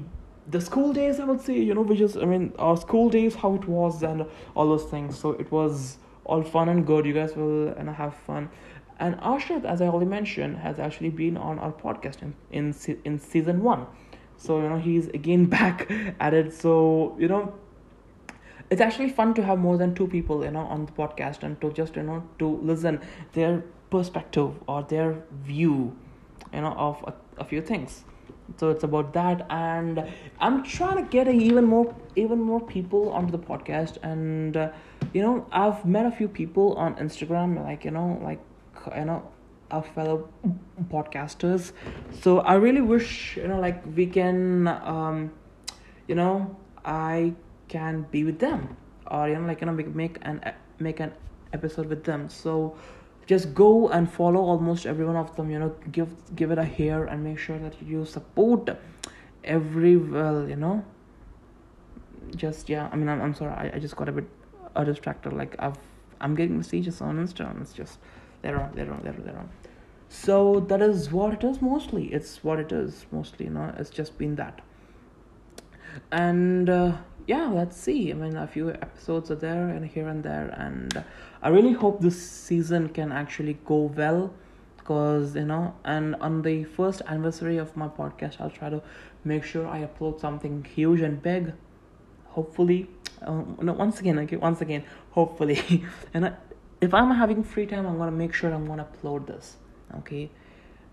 the 0.48 0.60
school 0.60 0.92
days 0.92 1.20
i 1.20 1.24
would 1.24 1.40
say 1.40 1.58
you 1.58 1.74
know 1.74 1.82
we 1.82 1.96
just 1.96 2.16
i 2.16 2.24
mean 2.24 2.52
our 2.58 2.76
school 2.76 3.08
days 3.08 3.34
how 3.34 3.54
it 3.54 3.66
was 3.66 4.02
and 4.02 4.26
all 4.54 4.68
those 4.68 4.84
things 4.84 5.18
so 5.18 5.32
it 5.32 5.50
was 5.50 5.98
all 6.24 6.42
fun 6.42 6.68
and 6.68 6.86
good 6.86 7.06
you 7.06 7.12
guys 7.12 7.34
will 7.36 7.68
and 7.68 7.88
have 7.88 8.14
fun 8.14 8.48
and 8.98 9.16
Ashrat, 9.16 9.64
as 9.64 9.82
I 9.82 9.88
already 9.88 10.06
mentioned, 10.06 10.58
has 10.58 10.78
actually 10.78 11.10
been 11.10 11.36
on 11.36 11.58
our 11.58 11.72
podcast 11.72 12.22
in, 12.22 12.34
in 12.52 12.74
in 13.04 13.18
season 13.18 13.62
one. 13.62 13.86
So 14.36 14.60
you 14.60 14.68
know 14.68 14.78
he's 14.78 15.08
again 15.08 15.46
back 15.56 15.90
at 16.20 16.34
it. 16.34 16.52
So 16.52 17.16
you 17.18 17.28
know 17.28 17.54
it's 18.70 18.80
actually 18.80 19.10
fun 19.10 19.34
to 19.34 19.42
have 19.42 19.58
more 19.58 19.76
than 19.76 19.94
two 19.94 20.06
people 20.06 20.44
you 20.44 20.50
know 20.50 20.60
on 20.60 20.86
the 20.86 20.92
podcast 20.92 21.42
and 21.42 21.60
to 21.60 21.72
just 21.72 21.96
you 21.96 22.02
know 22.02 22.22
to 22.38 22.48
listen 22.62 23.00
their 23.32 23.62
perspective 23.90 24.52
or 24.66 24.82
their 24.84 25.22
view 25.42 25.94
you 26.52 26.60
know 26.60 26.72
of 26.72 27.04
a, 27.06 27.14
a 27.42 27.44
few 27.44 27.60
things 27.60 28.04
so 28.58 28.70
it's 28.70 28.84
about 28.84 29.12
that 29.12 29.46
and 29.50 30.04
i'm 30.40 30.62
trying 30.62 31.02
to 31.02 31.10
get 31.10 31.28
even 31.28 31.64
more 31.64 31.94
even 32.16 32.40
more 32.40 32.60
people 32.60 33.10
onto 33.10 33.32
the 33.32 33.38
podcast 33.38 33.96
and 34.02 34.56
uh, 34.56 34.70
you 35.12 35.22
know 35.22 35.46
i've 35.52 35.84
met 35.84 36.06
a 36.06 36.10
few 36.10 36.28
people 36.28 36.74
on 36.74 36.94
instagram 36.96 37.62
like 37.64 37.84
you 37.84 37.90
know 37.90 38.18
like 38.22 38.40
you 38.96 39.04
know 39.04 39.22
our 39.70 39.82
fellow 39.82 40.28
podcasters. 40.92 41.72
So 42.20 42.40
i 42.40 42.54
really 42.54 42.80
wish 42.80 43.36
you 43.36 43.48
know 43.48 43.58
like 43.58 43.82
we 43.96 44.06
can 44.06 44.68
um 44.68 45.32
you 46.06 46.14
know 46.14 46.56
i 46.84 47.32
can 47.68 48.06
be 48.10 48.24
with 48.24 48.38
them 48.38 48.76
or 49.10 49.28
you 49.28 49.34
know 49.34 49.46
like 49.46 49.60
you 49.60 49.66
know 49.66 49.72
make, 49.72 49.94
make 49.94 50.18
an 50.22 50.40
make 50.78 51.00
an 51.00 51.12
episode 51.52 51.86
with 51.86 52.04
them. 52.04 52.28
So 52.28 52.76
just 53.26 53.54
go 53.54 53.88
and 53.88 54.10
follow 54.10 54.40
almost 54.40 54.86
every 54.86 55.04
one 55.04 55.16
of 55.16 55.34
them 55.36 55.50
you 55.50 55.58
know 55.58 55.74
give 55.92 56.08
give 56.36 56.50
it 56.50 56.58
a 56.58 56.64
hair 56.64 57.04
and 57.04 57.24
make 57.24 57.38
sure 57.38 57.58
that 57.58 57.80
you 57.82 58.04
support 58.04 58.68
every 59.42 59.96
well 59.96 60.48
you 60.48 60.56
know 60.56 60.84
just 62.36 62.68
yeah 62.68 62.88
i 62.92 62.96
mean 62.96 63.08
i'm, 63.08 63.20
I'm 63.20 63.34
sorry 63.34 63.52
I, 63.52 63.76
I 63.76 63.78
just 63.78 63.96
got 63.96 64.08
a 64.08 64.12
bit 64.12 64.28
a 64.74 64.84
distracted 64.84 65.32
like 65.32 65.54
i've 65.58 65.78
i'm 66.20 66.34
getting 66.34 66.56
messages 66.56 67.00
on 67.00 67.16
instagram 67.24 67.60
it's 67.60 67.72
just 67.72 67.98
they're 68.42 68.60
on 68.60 68.72
they're 68.74 68.92
on 68.92 69.00
they're 69.02 69.14
on, 69.14 69.22
they're 69.24 69.38
on. 69.38 69.48
So 70.08 70.60
that 70.68 70.80
is 70.80 71.10
what 71.10 71.32
it 71.32 71.44
is 71.44 71.60
mostly 71.60 72.06
it's 72.12 72.44
what 72.44 72.58
it 72.58 72.72
is 72.72 73.06
mostly 73.10 73.46
you 73.46 73.52
know 73.52 73.74
it's 73.78 73.90
just 73.90 74.18
been 74.18 74.36
that. 74.36 74.60
And 76.10 76.68
uh, 76.68 76.96
yeah 77.26 77.46
let's 77.46 77.76
see 77.76 78.10
i 78.10 78.14
mean 78.14 78.36
a 78.36 78.46
few 78.46 78.70
episodes 78.70 79.30
are 79.30 79.36
there 79.36 79.68
and 79.68 79.86
here 79.86 80.08
and 80.08 80.22
there 80.22 80.48
and 80.58 81.02
i 81.44 81.48
really 81.48 81.72
hope 81.72 82.00
this 82.00 82.20
season 82.20 82.88
can 82.88 83.12
actually 83.12 83.56
go 83.64 83.82
well 83.96 84.32
because 84.78 85.36
you 85.36 85.44
know 85.44 85.74
and 85.84 86.16
on 86.16 86.42
the 86.42 86.64
first 86.64 87.02
anniversary 87.06 87.56
of 87.58 87.76
my 87.76 87.88
podcast 87.88 88.40
i'll 88.40 88.50
try 88.50 88.68
to 88.68 88.82
make 89.24 89.44
sure 89.44 89.66
i 89.68 89.86
upload 89.86 90.20
something 90.20 90.64
huge 90.64 91.00
and 91.00 91.22
big. 91.22 91.52
Hopefully 92.28 92.88
um, 93.22 93.56
no 93.62 93.72
once 93.72 94.00
again 94.00 94.18
okay 94.18 94.36
once 94.36 94.60
again 94.60 94.84
hopefully. 95.12 95.84
And 96.14 96.26
I, 96.26 96.32
if 96.80 96.92
i'm 96.92 97.10
having 97.12 97.44
free 97.44 97.66
time 97.66 97.86
i'm 97.86 97.96
gonna 97.96 98.10
make 98.10 98.34
sure 98.34 98.52
i'm 98.52 98.66
gonna 98.66 98.86
upload 98.86 99.28
this 99.28 99.56
okay? 99.98 100.30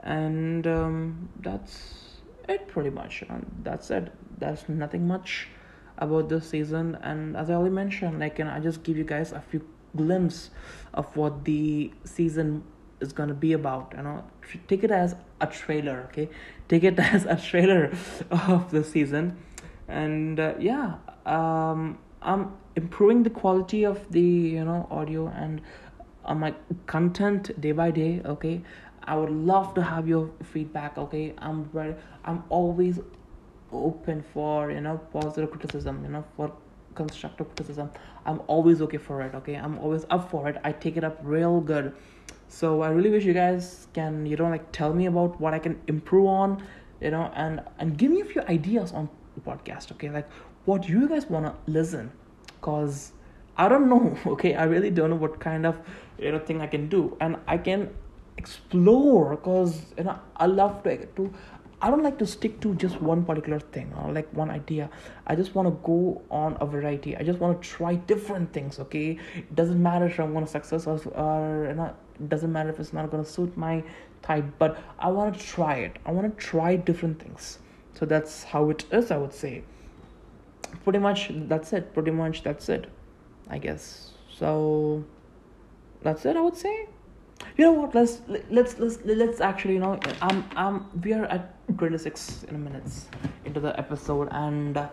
And 0.01 0.65
um, 0.67 1.29
that's 1.39 2.21
it 2.49 2.67
pretty 2.67 2.89
much. 2.89 3.23
And 3.29 3.45
that's 3.63 3.91
it. 3.91 4.11
There's 4.39 4.67
nothing 4.67 5.07
much 5.07 5.47
about 5.97 6.29
this 6.29 6.49
season. 6.49 6.97
And 7.01 7.37
as 7.37 7.49
i 7.49 7.53
already 7.53 7.73
mentioned 7.75 8.19
like 8.19 8.39
and 8.39 8.49
i 8.49 8.59
just 8.59 8.83
give 8.83 8.97
you 8.97 9.03
guys 9.03 9.31
a 9.31 9.41
few 9.41 9.65
glimpse 9.95 10.49
of 10.93 11.15
what 11.15 11.45
the 11.45 11.91
season 12.03 12.63
is 12.99 13.13
gonna 13.13 13.33
be 13.33 13.53
about. 13.53 13.93
You 13.95 14.03
know, 14.03 14.23
take 14.67 14.83
it 14.83 14.91
as 14.91 15.15
a 15.39 15.47
trailer. 15.47 16.07
Okay, 16.09 16.29
take 16.67 16.83
it 16.83 16.99
as 17.13 17.25
a 17.25 17.35
trailer 17.35 17.91
of 18.29 18.71
the 18.71 18.83
season, 18.83 19.37
and 19.87 20.39
uh, 20.39 20.53
yeah, 20.59 20.95
um, 21.25 21.97
I'm 22.21 22.53
improving 22.75 23.23
the 23.23 23.29
quality 23.29 23.83
of 23.83 24.11
the 24.11 24.21
you 24.21 24.63
know 24.63 24.87
audio 24.89 25.27
and 25.27 25.61
uh, 26.25 26.35
my 26.35 26.53
content 26.85 27.59
day 27.59 27.71
by 27.71 27.91
day. 27.91 28.21
Okay, 28.25 28.61
I 29.03 29.15
would 29.17 29.31
love 29.31 29.73
to 29.75 29.81
have 29.81 30.07
your 30.07 30.29
feedback. 30.43 30.97
Okay, 30.97 31.33
I'm 31.39 31.69
ready. 31.73 31.95
I'm 32.23 32.43
always 32.49 32.99
open 33.71 34.23
for 34.33 34.71
you 34.71 34.81
know 34.81 34.97
positive 35.11 35.51
criticism. 35.51 36.03
You 36.03 36.11
know 36.11 36.25
for 36.35 36.51
constructive 36.93 37.47
criticism 37.47 37.89
i'm 38.25 38.41
always 38.47 38.81
okay 38.81 38.97
for 38.97 39.21
it 39.21 39.33
okay? 39.35 39.55
I'm 39.55 39.77
always 39.79 40.05
up 40.09 40.29
for 40.29 40.47
it. 40.49 40.57
I 40.63 40.71
take 40.71 40.97
it 40.97 41.03
up 41.03 41.19
real 41.23 41.61
good. 41.61 41.93
So 42.47 42.81
i 42.81 42.89
really 42.89 43.09
wish 43.09 43.25
you 43.25 43.33
guys 43.33 43.87
can 43.93 44.25
you 44.25 44.35
know 44.35 44.49
like 44.49 44.71
tell 44.71 44.93
me 44.93 45.05
about 45.05 45.39
what 45.39 45.53
i 45.53 45.59
can 45.59 45.79
improve 45.87 46.27
on 46.27 46.63
you 46.99 47.11
know 47.11 47.31
and 47.35 47.61
and 47.79 47.97
give 47.97 48.11
me 48.11 48.21
a 48.21 48.25
few 48.25 48.41
ideas 48.43 48.91
on 48.91 49.09
the 49.35 49.41
podcast 49.41 49.91
okay? 49.93 50.09
Like 50.09 50.29
what 50.65 50.87
you 50.87 51.07
guys 51.07 51.25
want 51.27 51.45
to 51.45 51.71
listen? 51.71 52.11
Because 52.59 53.13
i 53.57 53.67
don't 53.67 53.89
know 53.89 54.17
okay? 54.33 54.55
I 54.55 54.63
really 54.63 54.91
don't 54.91 55.09
know 55.09 55.15
what 55.15 55.39
kind 55.39 55.65
of 55.65 55.77
you 56.17 56.31
know 56.31 56.39
thing 56.39 56.61
i 56.61 56.67
can 56.67 56.89
do. 56.89 57.17
And 57.19 57.37
i 57.47 57.57
can 57.57 57.89
explore 58.37 59.35
because 59.35 59.93
you 59.97 60.03
know 60.05 60.17
i 60.37 60.45
love 60.45 60.83
to 60.83 61.05
to 61.17 61.33
I 61.83 61.89
don't 61.89 62.03
like 62.03 62.19
to 62.19 62.27
stick 62.27 62.59
to 62.61 62.75
just 62.75 63.01
one 63.01 63.25
particular 63.25 63.59
thing 63.59 63.91
or 63.97 64.13
like 64.13 64.31
one 64.33 64.51
idea. 64.51 64.89
I 65.25 65.35
just 65.35 65.55
want 65.55 65.67
to 65.67 65.71
go 65.83 66.21
on 66.29 66.55
a 66.61 66.65
variety. 66.65 67.17
I 67.17 67.23
just 67.23 67.39
want 67.39 67.59
to 67.59 67.67
try 67.67 67.95
different 67.95 68.53
things. 68.53 68.79
Okay, 68.79 69.17
it 69.35 69.55
doesn't 69.55 69.81
matter 69.81 70.05
if 70.05 70.19
I'm 70.19 70.33
gonna 70.33 70.45
success 70.45 70.85
or, 70.85 70.99
or 71.15 71.73
not. 71.73 71.97
It 72.19 72.29
doesn't 72.29 72.51
matter 72.51 72.69
if 72.69 72.79
it's 72.79 72.93
not 72.93 73.09
gonna 73.09 73.25
suit 73.25 73.57
my 73.57 73.83
type, 74.21 74.45
but 74.59 74.77
I 74.99 75.09
want 75.09 75.37
to 75.39 75.43
try 75.43 75.77
it. 75.77 75.97
I 76.05 76.11
want 76.11 76.37
to 76.37 76.45
try 76.45 76.75
different 76.75 77.19
things. 77.19 77.57
So 77.95 78.05
that's 78.05 78.43
how 78.43 78.69
it 78.69 78.85
is. 78.91 79.09
I 79.09 79.17
would 79.17 79.33
say. 79.33 79.63
Pretty 80.83 80.99
much 80.99 81.31
that's 81.33 81.73
it. 81.73 81.93
Pretty 81.95 82.11
much 82.11 82.43
that's 82.43 82.69
it. 82.69 82.91
I 83.49 83.57
guess. 83.57 84.11
So 84.29 85.03
that's 86.03 86.25
it. 86.25 86.37
I 86.37 86.41
would 86.41 86.57
say 86.57 86.87
you 87.57 87.65
know 87.65 87.73
what? 87.73 87.93
Let's 87.93 88.21
let's 88.49 88.79
let's 88.79 88.99
let's 89.05 89.41
actually 89.41 89.75
you 89.75 89.79
know 89.79 89.99
i'm 90.21 90.43
i'm 90.55 90.85
we 91.03 91.13
are 91.13 91.25
at 91.25 91.53
26 91.77 92.45
in 92.49 92.63
minutes 92.63 93.07
into 93.45 93.59
the 93.59 93.77
episode 93.79 94.27
and 94.31 94.77
uh, 94.77 94.87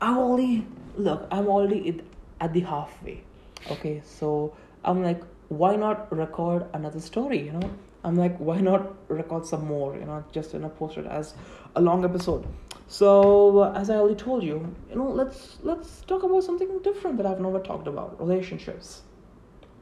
i 0.00 0.16
only 0.16 0.66
look 0.96 1.26
i'm 1.30 1.46
already 1.48 2.02
at 2.40 2.52
the 2.52 2.60
halfway. 2.60 3.22
Okay 3.70 4.02
so 4.04 4.54
i'm 4.84 5.02
like 5.02 5.22
why 5.48 5.76
not 5.76 6.10
record 6.16 6.66
another 6.74 7.00
story 7.00 7.42
you 7.42 7.52
know? 7.52 7.70
I'm 8.04 8.16
like 8.16 8.36
why 8.38 8.60
not 8.60 8.94
record 9.08 9.44
some 9.44 9.66
more 9.66 9.94
you 9.96 10.04
know 10.04 10.24
just 10.32 10.54
you 10.54 10.60
know 10.60 10.70
post 10.70 10.96
it 10.96 11.06
as 11.06 11.34
a 11.76 11.80
long 11.80 12.04
episode. 12.04 12.46
So 12.88 13.72
as 13.74 13.90
i 13.90 13.96
already 13.96 14.16
told 14.16 14.42
you 14.42 14.74
you 14.88 14.96
know 14.96 15.08
let's 15.10 15.58
let's 15.62 16.00
talk 16.02 16.22
about 16.22 16.44
something 16.44 16.78
different 16.82 17.16
that 17.18 17.26
i've 17.26 17.40
never 17.40 17.60
talked 17.60 17.88
about 17.88 18.18
relationships. 18.20 19.02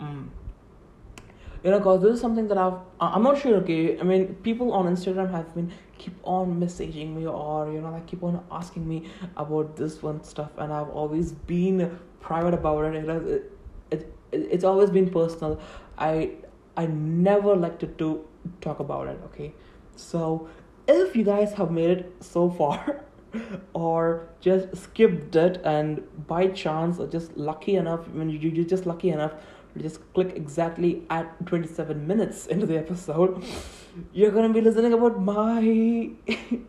Mm 0.00 0.28
you 1.62 1.70
know 1.70 1.78
because 1.78 2.02
this 2.02 2.14
is 2.14 2.20
something 2.20 2.48
that 2.48 2.58
i've 2.58 2.78
i'm 3.00 3.22
not 3.22 3.38
sure 3.38 3.56
okay? 3.56 3.98
I 3.98 4.02
mean 4.02 4.34
people 4.36 4.72
on 4.72 4.86
instagram 4.86 5.30
have 5.30 5.54
been 5.54 5.72
keep 5.98 6.14
on 6.22 6.60
messaging 6.60 7.14
me 7.14 7.26
or 7.26 7.72
you 7.72 7.80
know 7.80 7.90
like 7.90 8.06
keep 8.06 8.22
on 8.22 8.44
asking 8.50 8.88
me 8.88 9.08
about 9.36 9.76
this 9.76 10.02
one 10.02 10.22
stuff 10.22 10.50
and 10.58 10.72
i've 10.72 10.90
always 10.90 11.32
been 11.32 11.98
private 12.20 12.54
about 12.54 12.94
it. 12.94 13.08
It, 13.08 13.26
it, 13.26 13.52
it 13.90 14.14
it's 14.30 14.64
always 14.64 14.90
been 14.90 15.10
personal. 15.10 15.60
I 15.96 16.32
i 16.76 16.86
never 16.86 17.56
like 17.56 17.78
to 17.80 17.86
do 17.86 18.24
talk 18.60 18.80
about 18.80 19.08
it 19.08 19.20
okay? 19.26 19.52
So 19.96 20.48
if 20.86 21.16
you 21.16 21.24
guys 21.24 21.52
have 21.54 21.70
made 21.70 21.90
it 21.90 22.12
so 22.20 22.50
far 22.50 23.04
or 23.72 24.28
just 24.40 24.76
skipped 24.76 25.36
it 25.36 25.60
and 25.64 26.02
by 26.26 26.48
chance 26.48 26.98
or 26.98 27.06
just 27.06 27.36
lucky 27.36 27.76
enough 27.76 28.08
when 28.08 28.28
you, 28.28 28.38
you're 28.38 28.64
just 28.64 28.86
lucky 28.86 29.10
enough 29.10 29.32
just 29.76 30.00
click 30.12 30.32
exactly 30.34 31.02
at 31.10 31.46
27 31.46 32.06
minutes 32.06 32.46
into 32.46 32.66
the 32.66 32.76
episode 32.76 33.44
you're 34.12 34.30
gonna 34.30 34.52
be 34.52 34.60
listening 34.60 34.92
about 34.92 35.20
my 35.20 35.60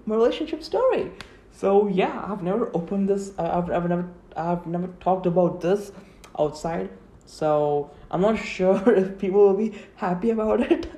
my 0.05 0.15
relationship 0.15 0.63
story. 0.63 1.11
So 1.51 1.87
yeah 1.87 2.25
i've 2.27 2.43
never 2.43 2.71
opened 2.73 3.09
this 3.09 3.33
i've, 3.37 3.69
I've 3.69 3.89
never 3.89 4.09
i've 4.35 4.65
never 4.65 4.87
talked 4.99 5.25
about 5.25 5.61
this 5.61 5.91
outside. 6.37 6.89
So 7.25 7.91
i'm 8.11 8.21
not 8.21 8.37
sure 8.55 8.93
if 8.93 9.17
people 9.17 9.47
will 9.47 9.57
be 9.57 9.77
happy 9.95 10.31
about 10.31 10.71
it. 10.71 10.89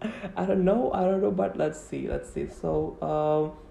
I 0.36 0.44
don't 0.44 0.64
know 0.64 0.92
i 0.92 1.02
don't 1.02 1.20
know 1.20 1.32
but 1.32 1.56
let's 1.56 1.80
see 1.80 2.08
let's 2.08 2.30
see. 2.32 2.48
So 2.48 2.96
um 3.02 3.67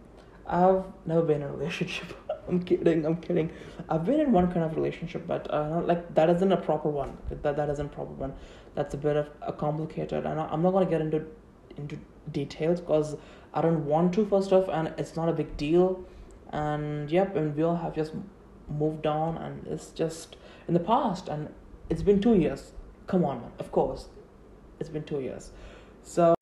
i've 0.48 0.84
never 1.06 1.22
been 1.22 1.42
in 1.42 1.44
a 1.44 1.52
relationship 1.52 2.16
I'm 2.48 2.64
kidding. 2.64 3.06
I'm 3.06 3.18
kidding. 3.18 3.52
I've 3.90 4.06
been 4.06 4.20
in 4.20 4.32
one 4.32 4.52
kind 4.52 4.66
of 4.66 4.76
relationship, 4.76 5.28
but 5.28 5.52
uh, 5.54 5.82
like 5.84 6.14
that 6.16 6.30
isn't 6.30 6.52
a 6.52 6.58
proper 6.58 6.90
one. 6.90 7.18
That 7.30 7.56
that 7.58 7.70
isn't 7.70 7.92
proper 7.92 8.14
one. 8.14 8.34
That's 8.76 8.94
a 8.94 8.98
bit 8.98 9.18
of 9.18 9.30
a 9.42 9.54
complicated, 9.54 10.26
and 10.26 10.40
I'm 10.40 10.62
not 10.62 10.72
gonna 10.72 10.86
get 10.86 11.02
into 11.02 11.26
into 11.76 11.98
details 12.32 12.80
because 12.80 13.16
I 13.54 13.62
don't 13.62 13.86
want 13.86 14.14
to 14.14 14.26
first 14.26 14.54
off, 14.54 14.70
and 14.70 14.94
it's 14.98 15.16
not 15.16 15.30
a 15.30 15.34
big 15.34 15.58
deal. 15.58 16.04
And 16.52 17.12
yep, 17.12 17.36
and 17.36 17.56
we 17.56 17.64
all 17.64 17.76
have 17.76 17.94
just 17.94 18.14
moved 18.70 19.06
on, 19.06 19.38
and 19.38 19.68
it's 19.68 19.92
just 19.92 20.38
in 20.68 20.74
the 20.74 20.80
past, 20.80 21.28
and 21.28 21.50
it's 21.90 22.02
been 22.02 22.22
two 22.22 22.36
years. 22.36 22.72
Come 23.08 23.26
on, 23.26 23.42
man. 23.42 23.52
Of 23.60 23.72
course, 23.72 24.08
it's 24.80 24.90
been 24.90 25.04
two 25.04 25.20
years. 25.20 25.52
So 26.04 26.37